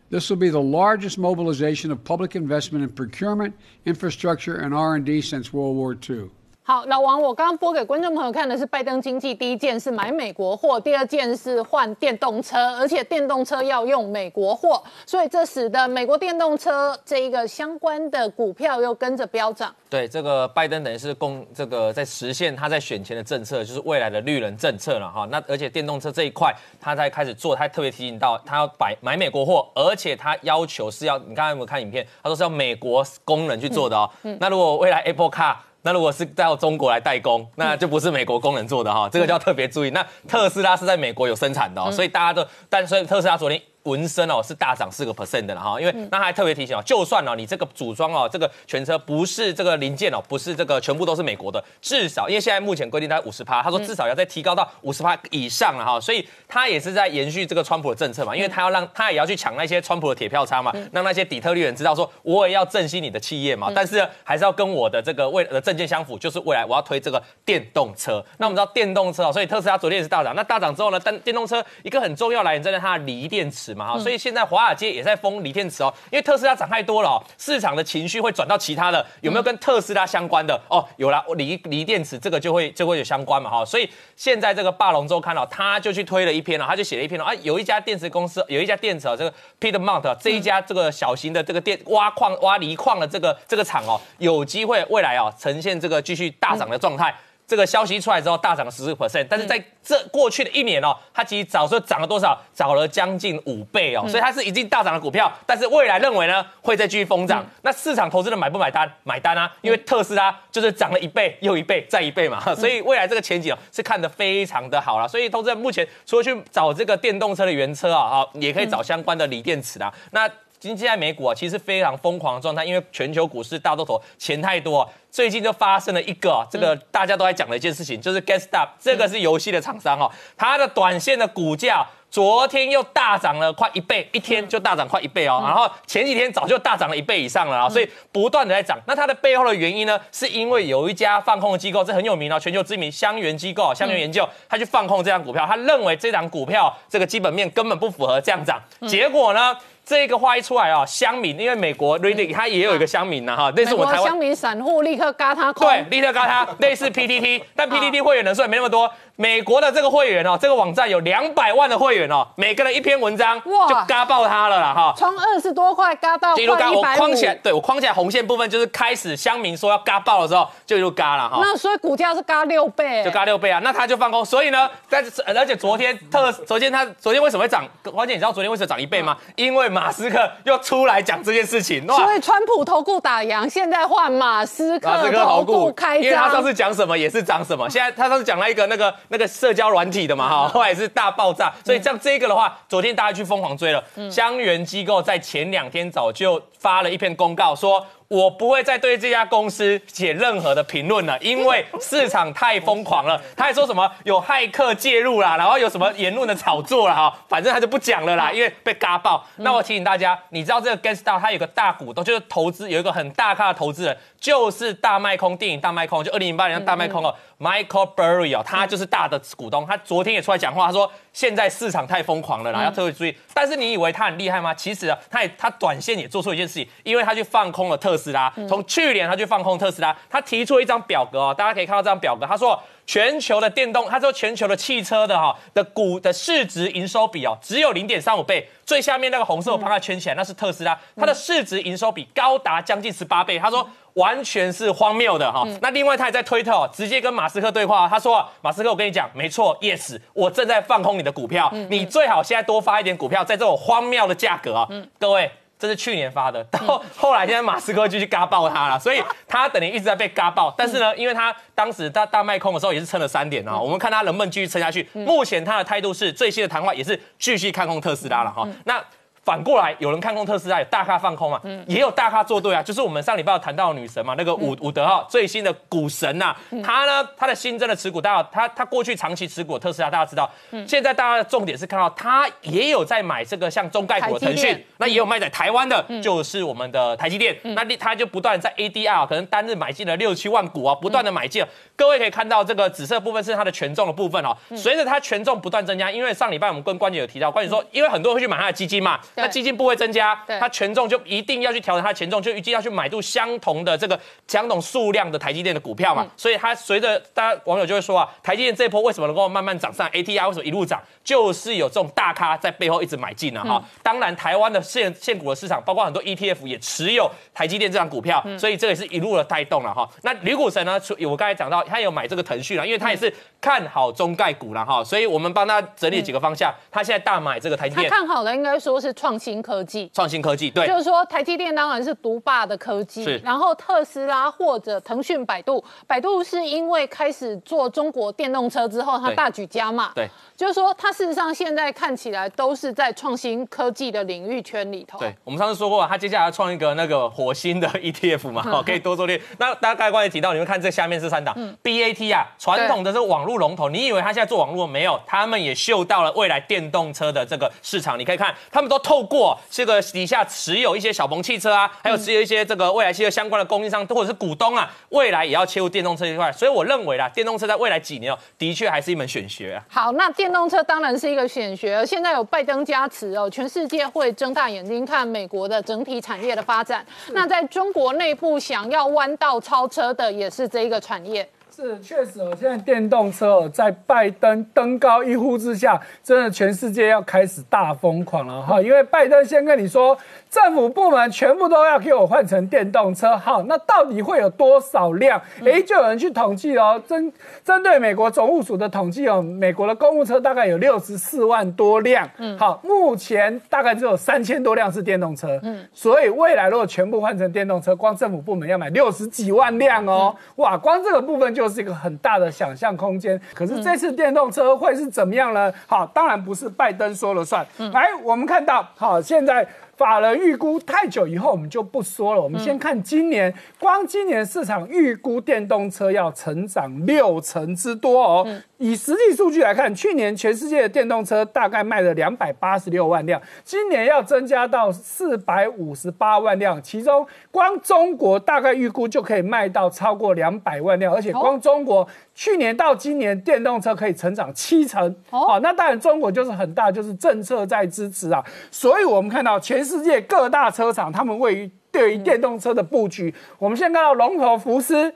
[0.10, 3.56] this will be the largest mobilization of public investment in procurement,
[3.86, 6.30] infrastructure, and R&D since World War II.
[6.66, 19.76] 好，老王，我刚刚播给观众朋友看的是拜登经济第一件是买美国货，第二件是换电动车，而且电动车要用美国货，所以这使得美国电动车这一个相关的股票又跟着飙涨。
[19.90, 25.28] 对，这个拜登等于是供这个在实现他在选前的政策，就是未来的绿人政策了哈。
[25.30, 32.08] 那而且电动车这一块，他在开始做，他特别提醒到他要买买美国货，而且他要求是要你刚才有没有看影片？
[32.24, 34.10] 他说是要美国工人去做的哦。
[34.40, 39.90] 那如果未来 Apple Car 那如果是到中国来代工，那就不是美国工人做的哈，这个就要特别注意。
[39.90, 68.24] 那特斯拉是在美国有生产的，所以大家都，但所以特斯拉昨天纹身哦是大涨四个 percent 的了哈，因为那还特别提醒哦，就算哦你这个组装哦这个全车不是这个零件哦，不是这个全部都是美国的，至少因为现在目前规定它五十趴，他说至少要再提高到五十趴以上了哈，所以他也是在延续这个川普的政策嘛，因为他要让他也要去抢那些川普的铁票仓嘛，让那些底特律人知道说我也要振兴你的企业嘛，但是还是要跟我的这个未的证件相符，就是未来我要推这个电动车。
[68.38, 80.86] 那我们知道电动车哦，所以特斯拉昨天也是大涨，那大涨之后呢，但电动车一个很重要来源在于它的锂电池嘛哈，所以现在华尔街也在封锂电池哦，因为特斯拉涨太多了哦，市场的情绪会转到其他的，有没有跟特斯拉相关的哦？
[80.98, 97.14] 有啦，锂锂电池这个就会就会有相关嘛哈，所以现在这个霸龙周刊哦，他就去推了一篇了，他就写了一篇了啊，有一家电池公司有一家电池哦，这个 Piedmont 啊这一家这个小型的这个电挖矿挖锂矿的这个这个厂哦，有机会未来哦呈现这个继续大涨的状态。
[97.54, 102.36] 这个消息出来之后，大涨了十四 percent，但是在这过去的一年哦，它其实早说涨了多少？
[102.52, 107.46] 涨了将近五倍哦，所以它是已经大涨的股票，但是未来认为呢会再继续疯涨。
[107.62, 108.92] 那市场投资人买不买单？
[109.04, 115.08] 买单啊，因为特斯拉就是涨了一倍又一倍再一倍嘛，所以未来这个前景哦是看得非常的好了。
[115.08, 119.94] 所以投资人目前除了去找这个电动车的原车啊，哈，也可以找相关的锂电池啊。
[120.10, 120.28] 那
[120.64, 138.80] 今天在美股啊，其实非常疯狂的状态，因为全球股市大多头钱太多，最近就发生了一个这个大家都在讲的一件事情，就是 GameStop 这个是游戏的厂商哦，它的短线的股价昨天又大涨了快一倍，一天就大涨快一倍哦，然后前几天早就大涨了一倍以上了啊，所以不断的在涨。
[138.88, 149.54] 那它的背后的原因呢，是因为有一家放空的机构，这很有名哦，全球知名香源机构香源研究，他去放空这张股票，他认为这张股票这个基本面根本不符合这样涨，结果呢？
[149.86, 158.90] 这个话一出来啊，乡民因为美国 Reddit 它也有一个乡民呐哈，类似我台湾乡民散户立刻嘎他空，对，立刻嘎他，类似 PTT，但 PTT 会员人数也没那么多。
[159.16, 171.38] 美国的这个会员哦，这个网站有两百万的会员哦，每个人一篇文章就嘎爆他了啦哈，从二十多块嘎到一路嘎，我框起来，对我框起来红线部分就是开始乡民说要嘎爆的时候就一路嘎了哈。
[171.40, 177.64] 那所以股价是嘎六倍，就嘎六倍啊，那他就放空，所以呢，但是而且昨天特昨天他昨天为什么会涨？
[177.84, 179.16] 关键你知道昨天为什么涨一倍吗？
[179.36, 189.90] 因为马斯克又出来讲这件事情，所以川普投顾打烊，现在换马斯克投顾开张，因为他上次讲什么也是涨什么，现在他上次讲了一个那个那个社交软。
[189.94, 193.84] 体的嘛哈，后来是大爆炸，所以像这个的话，昨天大家去疯狂追了。
[194.10, 197.86] 香源机构在前两天早就发了一篇公告说。
[198.14, 203.20] 我不会再对这家公司写任何的评论了，因为市场太疯狂了。
[203.36, 209.26] 他还说什么有骇客介入啦，然后有什么言论的炒作了哈，反正他就不讲了啦，因为被嘎爆。
[209.38, 219.66] 那我提醒大家，你知道这个 GameStop 它有个大股东，就是投资有一个很大咖的投资人，就是大卖空电影大卖空，就二零零八年大卖空哦，Michael Burry 哦，他就是大的股东。
[219.66, 223.16] 他昨天也出来讲话，他说现在市场太疯狂了啦，要特别注意。
[223.34, 224.54] 但是你以为他很厉害吗？
[224.54, 227.94] 其实啊，他也他短线也做出一件事情，因为他去放空了特。
[227.94, 245.48] 特斯拉从去年他就放空特斯拉，他提出一张表格哦，大家可以看到这张表格，他说全球的电动，他说全球的汽车的哈的股的市值营收比哦只有零点三五倍，最下面那个红色我帮他圈起来，那是特斯拉，它的市值营收比高达将近十八倍，他说完全是荒谬的哈。
[245.62, 254.68] 那另外他也在推特哦，直接跟马斯克对话，他说马斯克我跟你讲，没错，yes，我正在放空你的股票，你最好现在多发一点股票，在这种荒谬的价格啊，
[255.00, 255.32] 各位。
[255.64, 260.54] 这是去年发的， 到后来现在马斯克就去嘎爆他了，所以他等于一直在被嘎爆。
[260.58, 264.86] 但是呢，因为他当时在大卖空的时候也是撑了三点啊，我们看他能不能继续撑下去。
[264.94, 268.46] 目前他的态度是最新的谈话也是继续看空特斯拉了哈。
[268.66, 268.84] 那。
[269.24, 271.40] 反过来，有人看空特斯拉，有大咖放空嘛？
[271.44, 272.62] 嗯，也有大咖做对啊。
[272.62, 280.30] 就是我们上礼拜谈到女神嘛，那个伍伍德浩最新的股神呐，他呢，他的新增的持股，大家他他过去长期持股特斯拉，大家知道。
[280.52, 280.68] 嗯。
[280.68, 287.38] 现在大家的重点是看到他也有在买这个像中概股的腾讯，那也有卖在台湾的，就是我们的台积电。
[287.44, 291.44] 那他就不断在 ADR 可能单日买进了六七万股啊，不断的买进。
[291.76, 294.36] 各位可以看到这个紫色部分是它的权重的部分哦。
[294.56, 299.00] 随着它权重不断增加，因为上礼拜我们跟关姐有提到，关姐说，因为很多人会去买它的基金嘛。
[299.16, 306.06] 那基金不会增加，它权重就一定要去调整它的权重，就预计要去买入相同的这个相同数量的台积电的股票嘛。
[306.18, 310.82] 所以它随着大家网友就会说啊，台积电这一波为什么能够慢慢涨上？ATR 为什么一路涨？
[311.04, 313.64] 就是有这种大咖在背后一直买进了哈。
[313.82, 319.88] 当然，台湾的现现股的市场，包括很多 ETF 也持有台积电这张股票，所以这也是一路的带动了哈。
[320.02, 320.80] 那吕股神呢？
[321.08, 324.84] 我刚才讲到，他有买这个腾讯了，因为他也是看好中概股了哈。
[324.84, 327.90] 所以我们帮他整理几个方向，他现在大买这个台积电。
[327.90, 329.92] 他看好的应该说是创新科技。
[329.94, 339.92] 创新科技对就是说，台积电当然是独霸的科技是，然后特斯拉或者腾讯、百度，百度是因为开始做中国电动车之后，它大举加码。
[339.94, 344.98] 对，就是说，它事实上现在看起来都是在创新科技的领域圈里头。
[345.00, 349.20] 对，我们上次说过，他接下来要创一个那个火星的 ETF 嘛，哦，可以多做点。
[349.38, 354.98] 那大家刚才提到，你们看这下面这三档、BAT 啊，传统的是网络龙头，你以为他现在做网络没有？
[355.06, 358.00] 他们也嗅到了未来电动车的这个市场。
[358.00, 366.32] 你可以看，他们都透过这个底下持有一些小鹏汽车啊，还有持有一些这个未来汽车相关的供应商或者是股东啊，未来也要切入电动车这一块。
[366.32, 369.66] 所以我认为啦，电动车在未来几年哦，的确还是一门选学啊。
[369.68, 376.86] 好，那电动车当然是一个选学，现在有拜登加持哦，全世界会睁大眼睛看美国的整体产业的发展。
[377.14, 381.28] 那在中国内部想要弯道超车的也是这一个产业。
[381.56, 388.60] 是，确实哦，现在电动车哦，在拜登登高一呼之下，真的全世界要开始大疯狂了哈。
[388.60, 389.96] 因为拜登先跟你说，
[390.34, 395.22] 政府部门全部都要给我换成电动车，好，那到底会有多少辆？
[395.46, 397.14] 哎，就有人去统计哦，针
[397.46, 411.54] 针对美国总务署的统计哦，美国的公务车大概有六十四万多辆，嗯，好，目前大概只有三千多辆是电动车，嗯，所以未来如果全部换成电动车，光政府部门要买六十几万辆哦，哇，光这个部分就。
[411.54, 413.22] 是一个很大的想象空间。
[413.36, 415.54] 可是这次电动车会是怎么样呢？
[415.68, 417.46] 好，当然不是拜登说了算。
[417.72, 419.48] 来，我们看到，好，现在
[419.78, 422.22] 法人预估太久以后，我们就不说了。
[422.22, 428.28] 我们先看今年，光今年市场预估电动车要成长六成之多哦。
[428.64, 441.86] 以实际数据来看，去年全世界的电动车大概卖了两百八十六万辆，今年要增加到四百五十八万辆，其中光中国大概预估就可以卖到超过两百万辆，而且光中国
[442.16, 444.96] 去年到今年电动车可以成长七成。
[445.10, 454.94] 哦，那当然中国就是很大，就是政策在支持啊，所以我们看到全世界各大车厂他们位于对于电动车的布局，我们先看到龙头福斯。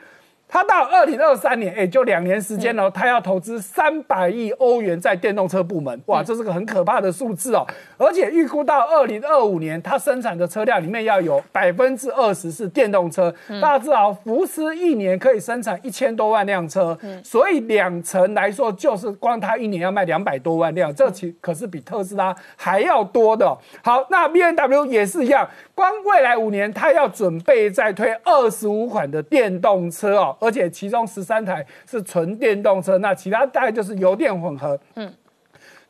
[0.50, 7.68] 他到二零二三年，哎，就两年时间哦，他要投资三百亿欧元在电动车部门，哇，这是个很可怕的数字哦。
[7.98, 13.34] 而且预估到二零二五年，它生产的车辆里面要有百分之二十是电动车。
[13.62, 23.46] 大家知道，福斯一年可以生产一千多万辆车，所以两成来说，就是光它一年要卖两百多万辆，这其可是比特斯拉还要多的。
[23.84, 30.37] 好，那 B N W 也是一样，光未来五年，它要准备再推二十五款的电动车哦。
[30.40, 34.80] 而且其中十三台是纯电动车，那其他大概就是油电混合。
[34.96, 35.12] 嗯，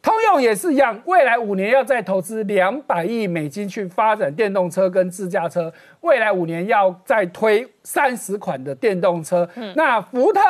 [0.02, 9.50] 通用也是一样，未来五年要再投资两百亿美金去发展电动车跟自驾车，未来五年要再推三十款的电动车。
[9.56, 10.42] 嗯，那福特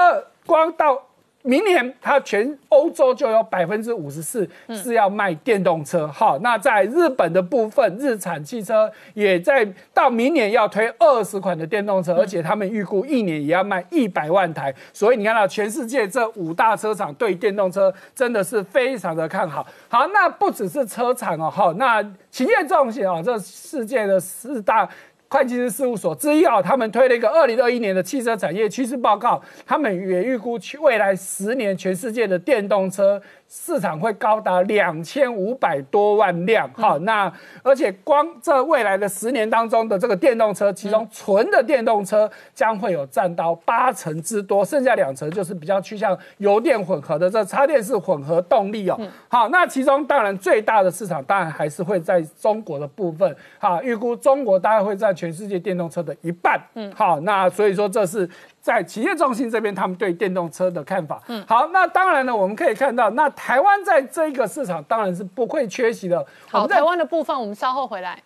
[0.45, 1.06] 光到。
[1.47, 19.65] 明年它全欧洲就有百分之五十四是要卖电动车，好，那在日本的部分，日产汽车也在到明年要推二十款的电动车，而且他们预估一年也要卖一百万台，所以你看到全世界这五大车厂对电动车真的是非常的看好。
[19.87, 24.87] 好，那不只是车厂哦，好，那企业重险哦，这世界的四大。
[25.29, 36.69] 会计师事务所之一啊，他们推了一个二零二一年的汽车产业趋势报告，他们也预估去未来十年全世界的电动车市场会高达两千五百多万辆。
[36.73, 37.31] 好，那
[37.63, 48.99] 而且光这未来的十年当中的这个电动车，其中纯的电动车将会有占到八成之多，剩下两成就是比较趋向油电混合的这插电式混合动力哦。
[49.27, 53.35] 好，那其中当然最大的市场当然还是会在中国的部分。
[53.59, 58.29] 哈，预估中国大概会在全世界电动车的一半，嗯，好，那所以说这是
[58.67, 66.25] 在企业中心这边他们对电动车的看法，嗯，好，那当然呢，我们可以看到，那台湾在这一个市场当然是不会缺席的。
[66.51, 68.21] 好，台湾的部分我们稍后回来。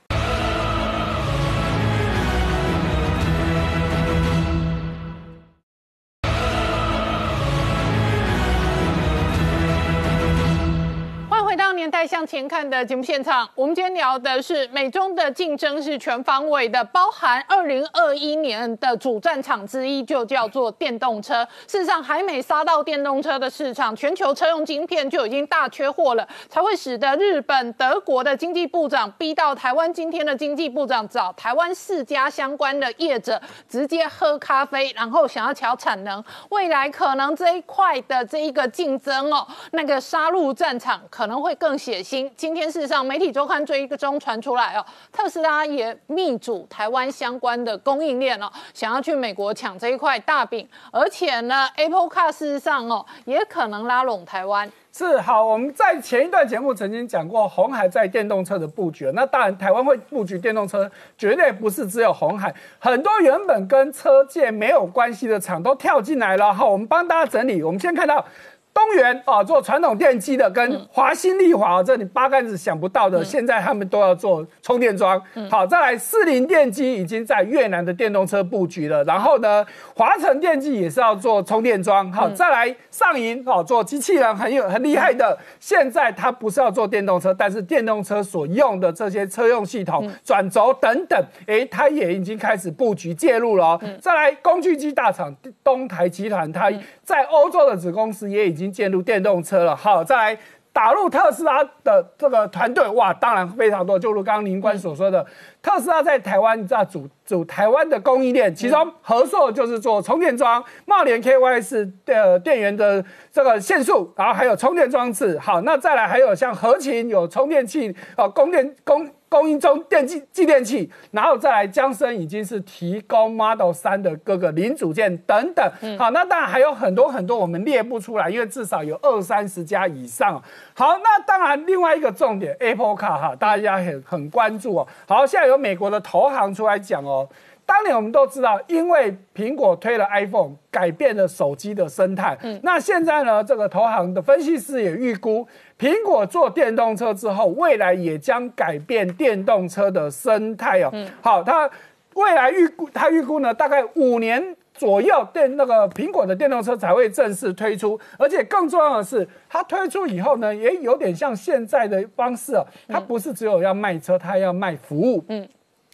[11.82, 21.44] 年代向前看的节目现场，我们今天聊的是美中的竞争是全方位的，包含二零二一年的主战场之一就叫做电动车。
[21.68, 36.24] 事实上，还没杀到电动车的市场，全球车用晶片就已经大缺货了，才会使得日本、德国的经济部长逼到台湾今天的经济部长找台湾四家相关的业者直接喝咖啡，然后想要调产能。
[36.50, 41.42] 未来可能这一块的这一个竞争哦，那个杀入战场可能。
[41.42, 42.32] 会更血野心。
[42.36, 54.72] 今天事实上，媒体周刊追踪传出来哦，特斯拉也密组台湾相关的供应链哦，想要去美国抢这一块大饼，而且呢，Apple Car 事实上哦，也可能拉拢台湾。
[54.94, 59.10] 是好，我们在前一段节目曾经讲过红海在电动车的布局。
[59.14, 66.54] 那当然，台湾会布局电动车，绝对不是只有红海，很多原本跟车界没有关系的厂都跳进来了。
[66.54, 67.64] 好，我们帮大家整理。
[67.64, 68.26] 我们先看到。
[68.74, 75.22] 东元啊，做传统电机的，跟华新丽华这你八竿子想不到的，现在他们都要做充电桩。
[75.50, 82.12] 好，再来四菱电机已经在越南的电动车布局了，然后呢，华晨电机也是要做充电桩。
[82.14, 93.78] 好，再来上银哦，做机器人很有很厉害的，现在它不是要做电动车，但是电动车所用的这些车用系统、转轴等等，哎，它也已经开始布局介入了。
[94.00, 96.72] 再来工具机大厂东台集团，它
[97.04, 98.61] 在欧洲的子公司也已经。
[98.62, 100.40] 已经进入电动车了，好，再来
[100.72, 103.98] 打入特斯拉的这个团队，哇，当然非常多。
[103.98, 105.26] 就如刚刚林官所说的，
[105.64, 115.40] 特斯拉在台湾你知道主主台湾的供应链，其中合硕就是做充电桩，茂联 KY 是呃电源的这个线束，然后还有充电装置。
[115.40, 119.10] 好，那再来还有像合勤有充电器啊，供电供。
[119.32, 125.66] 供应中电器、继电器，然后再来江森已经是提供 Model 三的各个零组件等等。
[125.98, 130.44] 好，那当然还有很多很多我们列不出来，因为至少有二三十家以上。
[130.74, 134.88] 好，那当然另外一个重点，Apple Car 哈，大家很很关注哦。
[135.08, 137.30] 好，现在有美国的投行出来讲哦。
[137.64, 142.38] 当年我们都知道，因为苹果推了 iPhone，改变了手机的生态。
[142.42, 145.48] 嗯，那现在呢，这个投行的分析师也预估，
[145.82, 150.92] 苹果做电动车之后，未来也将改变电动车的生态哦。
[150.94, 151.68] 嗯，好，它
[152.14, 158.00] 未来预估，它预估呢，大概五年左右，电那个苹果的电动车才会正式推出。
[158.20, 165.26] 而且更重要的是，它推出以后呢，也有点像现在的方式哦，它不是只有要卖车，它要卖服务。
[165.30, 165.50] 嗯。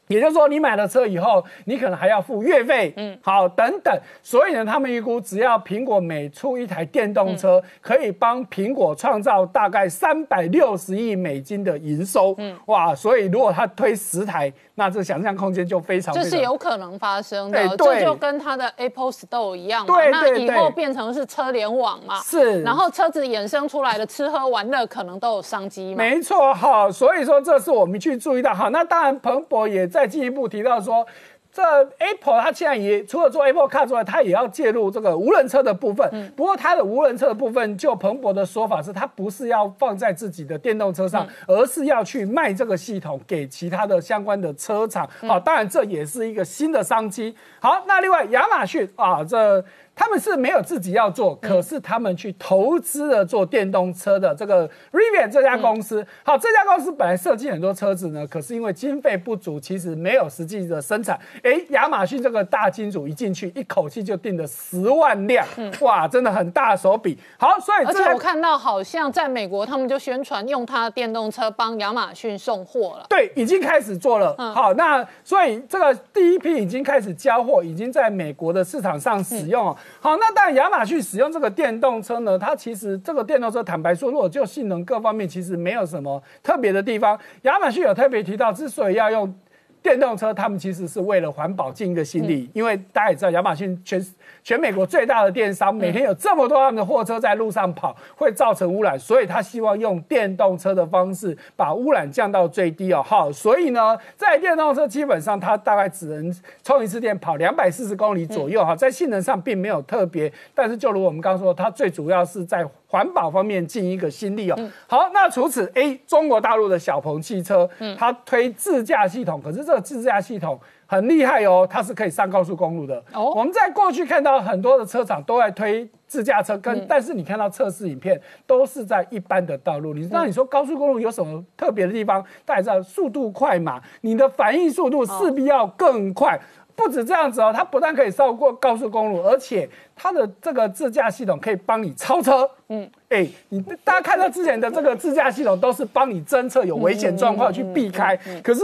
[0.07, 3.93] 也就是说，你买了车以后，你可能还要付月费，嗯，好，等等。
[4.23, 12.95] 所以呢，他们预估，只要苹果每出一台电动车，可以帮苹果创造大概三百六十亿美金的营收，嗯，哇！
[12.95, 17.67] 所以如果他推十台，那这想象空间就非常，这是有可能发生的。
[17.75, 22.63] 这就跟他的 Apple Store 一样，对那以后变成是车联网嘛，是。
[22.63, 25.97] 然后车子衍生出来的吃喝玩乐，可能都有商机嘛。
[25.97, 29.85] 没错，好，所以说这是我们去注意到，好，那当然彭博也。
[29.97, 31.03] 再进一步提到说，
[31.51, 31.63] 这
[31.97, 36.31] Apple 它现在也除了做 Apple Car 之外，它也要介入这个无人车的部分。
[36.35, 45.09] 不过它的无人车的部分，就彭博的说法是，它不是要放在自己的电动车上，而是要去卖这个系统给其他的相关的车厂。
[45.21, 47.35] 好，当然这也是一个新的商机。
[47.59, 49.65] 好，那另外亚马逊啊，这。
[49.97, 56.05] 他们是没有自己要做，可是他们去投资了做电动车的这个 Rivian 这家公司。
[56.23, 61.19] 好，这家公司本来设计很多车子呢，可是因为经费不足，其实没有实际的生产。
[61.41, 65.43] 哎，亚马逊这个大金主一进去，一口气就订了十万辆，
[65.81, 67.17] 哇，真的很大手笔。
[67.39, 73.07] 好，所以而且我看到好像在美国，他们就宣传用他的电动车帮亚马逊送货了。
[73.09, 74.35] 对，已经开始做了。
[74.53, 79.75] 好，那所以这个第一批已经开始交货，已经在美国的市场上使用。
[79.99, 87.19] 好，那当然，亚马逊使用这个电动车呢，它其实这个电动车，坦白说，如果就性能各方面，其实没有什么特别的地方。
[87.43, 89.33] 亚马逊有特别提到，之所以要用。
[89.79, 94.05] 电动车，他们其实是为了环保尽一个心力，因为大家也知道，亚马逊全
[94.47, 103.03] 全美国最大的电商，每天有这么多他们的货车在路上跑，会造成污染，所以他希望用电动车的方式把污染降到最低哦。
[103.05, 106.33] 好，所以呢，在电动车基本上它大概只能
[106.63, 112.65] 充一次电跑两百四十公里左右哈，在性能上并没有特别，但是就如我们刚刚说，它最主要是在。
[112.89, 114.57] 环保方面尽一个心力哦。
[114.87, 120.57] 好，那除此，A 中国大陆的小鹏汽车，它推自驾系统，可是这个自驾系统
[120.87, 123.03] 很厉害哦，它是可以上高速公路的。
[123.13, 129.93] 哦，我们在过去看到很多的车厂都在推自驾车，跟但是你看到测试影片都是在一般的道路。
[129.93, 132.23] 你知道你说高速公路有什么特别的地方？
[132.45, 136.39] 大家知道速度快嘛，你的反应速度势必要更快。
[136.73, 142.47] 不止这样子哦，它不但可以绕过高速公路，而且它的这个自驾系统可以帮你超车。
[142.69, 148.63] 嗯，哎，你大家看到之前的这个自驾系统都是帮你侦测有危险状况去避开，可是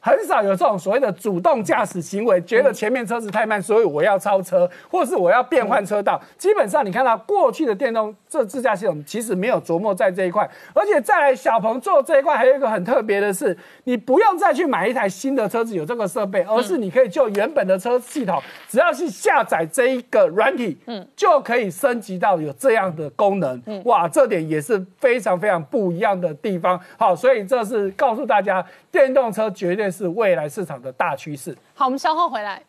[0.00, 6.20] 很少有这种所谓的主动驾驶行为，觉得前面车子太慢，所以我要超车，或是我要变换车道。
[6.38, 23.60] 基本上你看到过去的电动这自驾系统其实没有琢磨在这一块，而且再来小鹏做这一块还有一个很特别的是，你不用再去买一台新的车子有这个设备，而是你可以就原本的车系统，只要是下载这一个软体，嗯，就可以升级到有这样的功能。
[23.84, 26.78] 哇，这点也是非常非常不一样的地方。
[26.96, 31.56] 好，所以这是告诉大家，电动车绝对是未来市场的大趋势。
[31.74, 32.62] 好，我们稍后回来。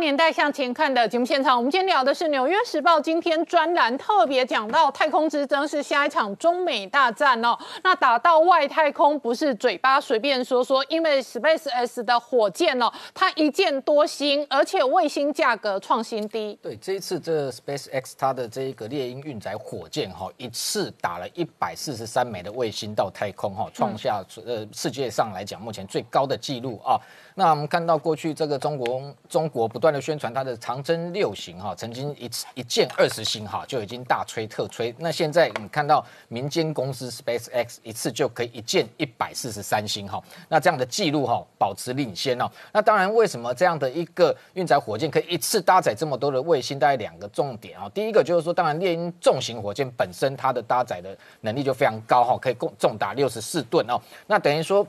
[0.00, 1.54] 年代向前看的节目现场。
[1.54, 7.56] 我们今天聊的是《纽约时报》今天专栏特别讲到太空之争是下一场中美大战哦。
[7.84, 16.58] 那打到外太空不是嘴巴随便说说，因为 Space X 的火箭哦，它一箭多星，而且卫星价格创新低。
[16.62, 26.98] 对，这一次这 Space X 它的这一个猎鹰运载火箭哈，一次打了一百四十三枚的卫星到太空哈，创下呃世界上来讲目前最高的纪录啊。
[27.34, 34.94] 那我们看到过去这个中国中国不断的宣传它的长征六型哈，曾经一次一箭二十星哈就已经大吹特吹。
[34.98, 42.50] 那现在你看到民间公司 Space X 一次就可以一箭一百四十三星哈，那这样的记录哈保持领先哦。
[42.72, 46.78] 那当然为什么这样的一个运载火箭可以一次搭载这么多的卫星？
[46.78, 54.00] 大概两个重点啊，第一个就是说，当然猎鹰重型火箭本身它的搭载的能力就非常高哈，可以共重达六十四吨哦。
[54.26, 54.86] 那等于说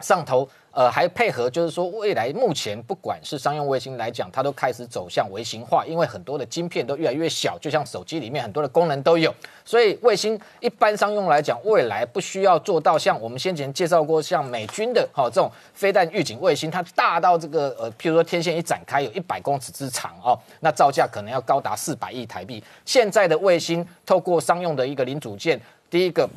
[0.00, 0.48] 上头。
[0.72, 9.34] 呃，还配合就是说，未来目前不管是商用卫星来讲，它都开始走向微型化，因为很多的晶片都越来越小，就像手机里面很多的功能都有，
[9.64, 22.62] 所以卫星一般商用来讲，未来不需要做到像我们先前介绍过，像美军的哈这种飞弹预警卫星，它大到这个呃，譬如说天线一展开有一百公尺之长哦，那造价可能要高达四百亿台币。
[22.84, 25.60] 现在的卫星透过商用的一个零组件，
[25.90, 26.30] 第一个。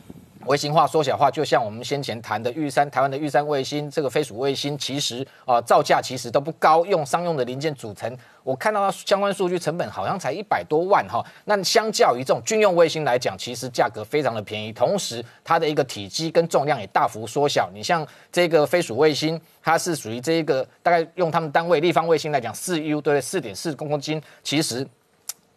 [0.48, 8.18] 微型化、缩小化，就像我们先前谈的玉山台湾的玉山卫星，这个飞鼠卫星，其实啊造价其实都不高，用商用的零件组成。
[8.44, 11.26] 我看到它相关数据成本好像才一百多万哈。
[11.46, 17.70] 那相较于这种军用卫星来讲，其实价格非常的便宜，同时它的一个体积跟重量也大幅缩小。
[17.74, 24.86] 你像这个飞鼠卫星，它是属于这一个大概用他们单位立方卫星来讲，四 U 对四点四公斤，其实。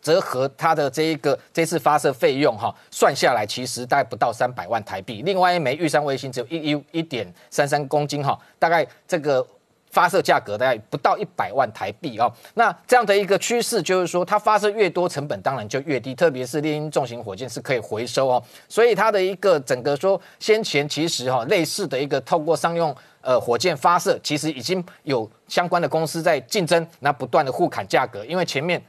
[0.07, 5.23] 折合它的这一个这次发射费用哈，算下来其实大概不到三百万台币。
[5.23, 9.45] 另外一枚玉山卫星只有一一一点三三公斤哈，大概这个
[9.91, 12.33] 发射价格大概不到一百万台币哦。
[12.55, 16.15] 那这样的一个趋势就是说，它发射越多，成本当然就越低。
[16.15, 28.81] 特别是猎鹰重型火箭是可以回收哦，所以它的一个整个说先前其实哈类似的一个透过商用呃火箭发射，其实已经有相关的公司在竞争，那不断的互砍价格，因为前面。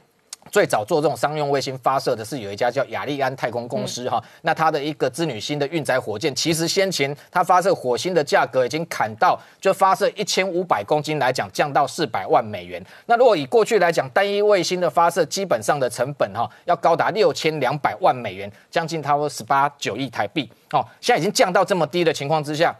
[0.50, 12.84] 最早做这种商用卫星发射的是有一家叫亚利安太空公司哈，那它的一个织女星的运载火箭，其实先前它发射火星的价格已经砍到，就发射一千五百公斤来讲，降到四百万美元。
[13.06, 20.84] 那如果以过去来讲，单一卫星的发射基本上的成本哈，要高达六千两百万美元，将近差不多十八九亿台币哦。
[21.00, 22.74] 现在已经降到这么低的情况之下，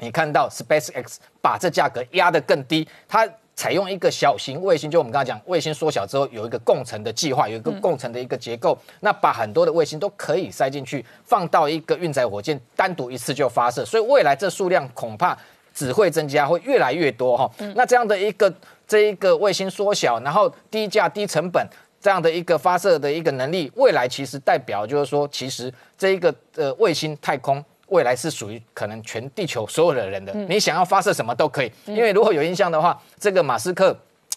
[0.00, 3.28] 你看到 Space X 把这价格压得更低，它。
[3.58, 15.36] 采用一个小型卫星，就我们刚才讲，卫星缩小之后有一个共乘的计划，有一个共乘的一个结构，那把很多的卫星都可以塞进去，放到一个运载火箭，单独一次就发射，所以未来这数量恐怕
[15.74, 17.50] 只会增加，会越来越多哈。
[17.74, 18.54] 那这样的一个
[18.86, 21.66] 这一个卫星缩小，然后低价低成本
[22.00, 27.64] 这样的一个发射的一个能力，未来其实代表就是说，其实这一个呃卫星太空。
[27.88, 31.72] 未来是属于可能全地球所有的人的，你想要发射什么都可以。
[31.86, 33.96] 因为如果有印象的话，这个马斯克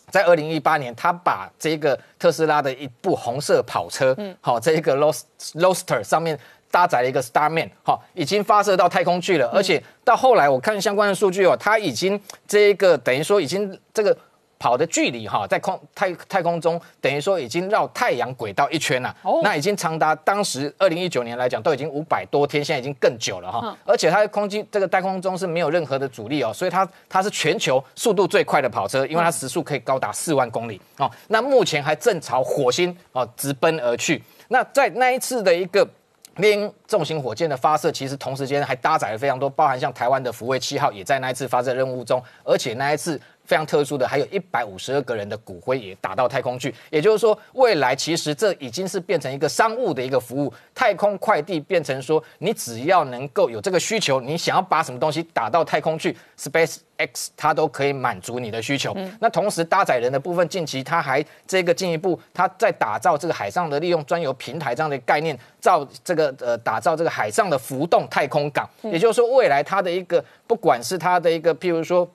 [0.10, 6.38] 在二零一八年，他把这个特斯拉的一部红色跑车，好，这一个 Roadster 上面
[6.70, 9.48] 搭载了一个 Starman，好，已经发射到太空去了。
[9.54, 14.18] 而且到后来我看相关的数据哦，他已经这一个等于说已经这个。
[14.62, 23.76] 跑的距离哈，在空太太空中等于说已经绕太阳轨道一圈了，那已经长达当时二零一九年来讲都已经五百多天，现在已经更久了哈。
[23.84, 31.10] 而且它在空机这个太空中是没有任何的阻力哦，所以它它是全球速度最快的跑车，因为它时速可以高达四万公里哦。
[31.30, 34.22] 那目前还正朝火星哦直奔而去。
[34.50, 35.88] 那在那一次的一个
[36.36, 43.20] 猎鹰重型火箭的发射，其实同时间还搭载了非常多，包含像台湾的福卫七号也在那一次发射任务中，而且那一次。
[43.52, 46.74] 非常特殊的，还有一百五十二个人的骨灰也打到太空去。
[46.90, 58.96] 也就是说，未来其实这已经是变成一个商务的一个服务，太空快递变成说，你只要能够有这个需求，你想要把什么东西打到太空去，Space X 它都可以满足你的需求。
[59.20, 68.66] 那同时搭载人的部分，近期它还这个进一步，它在打造这个海上的利用专有平台这样的概念，造这个呃打造这个海上的浮动太空港。
[68.84, 72.10] 也就是说，未来它的一个不管是它的一个，譬如说。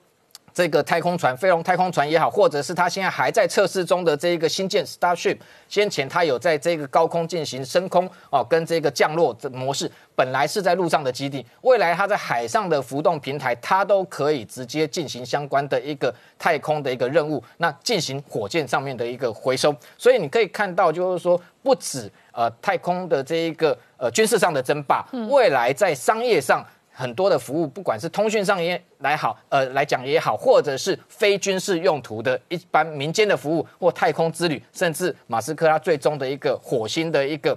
[0.57, 5.37] 这个太空船，飞龙太空船也好，或者是它现在还在测试中的这一个新舰 Starship，
[5.69, 26.65] 先前它有在这个高空进行升空哦，跟这个降落的模式，本来是在陆上的基地，未来它在海上的浮动平台，它都可以直接进行相关的一个太空的一个任务，那进行火箭上面的一个回收，所以你可以看到，就是说不止呃太空的这一个呃军事上的争霸，未来在商业上。
[26.99, 37.55] 很多的服务，不管是通讯上也来好，呃来讲也好，或者是非军事用途的一般民间的服务或太空之旅，甚至马斯克他最终的一个火星的一个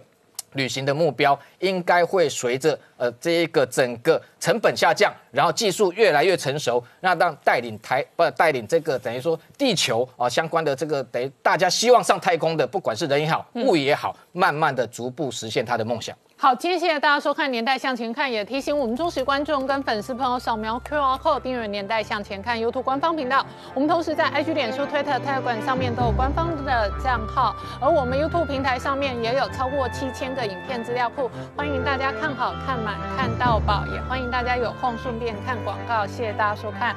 [0.53, 16.15] 旅行的目标，应该会随着呃这一个整个成本下降，然后技术越来越成熟，那让带领台不带领这个等于说地球啊相关的这个等于大家希望上太空的，不管是人也好，物也好，慢慢的逐步实现他的梦想。
[16.43, 23.45] 好，今天谢谢大家收看《年代向前看》，也提醒我们忠实观众跟粉丝朋友扫描 QR code 订阅《年代向前看》YouTube 官方频道。
[23.75, 36.07] 我们同时在 IG、脸书、Twitter、Tiger 上面都有官方的账号，而我们 YouTube 平台上面也有超过七千个影片资料库，欢迎大家看好看满看到饱，也欢迎大家有空顺便看广告。
[36.07, 36.97] 谢谢大家收看。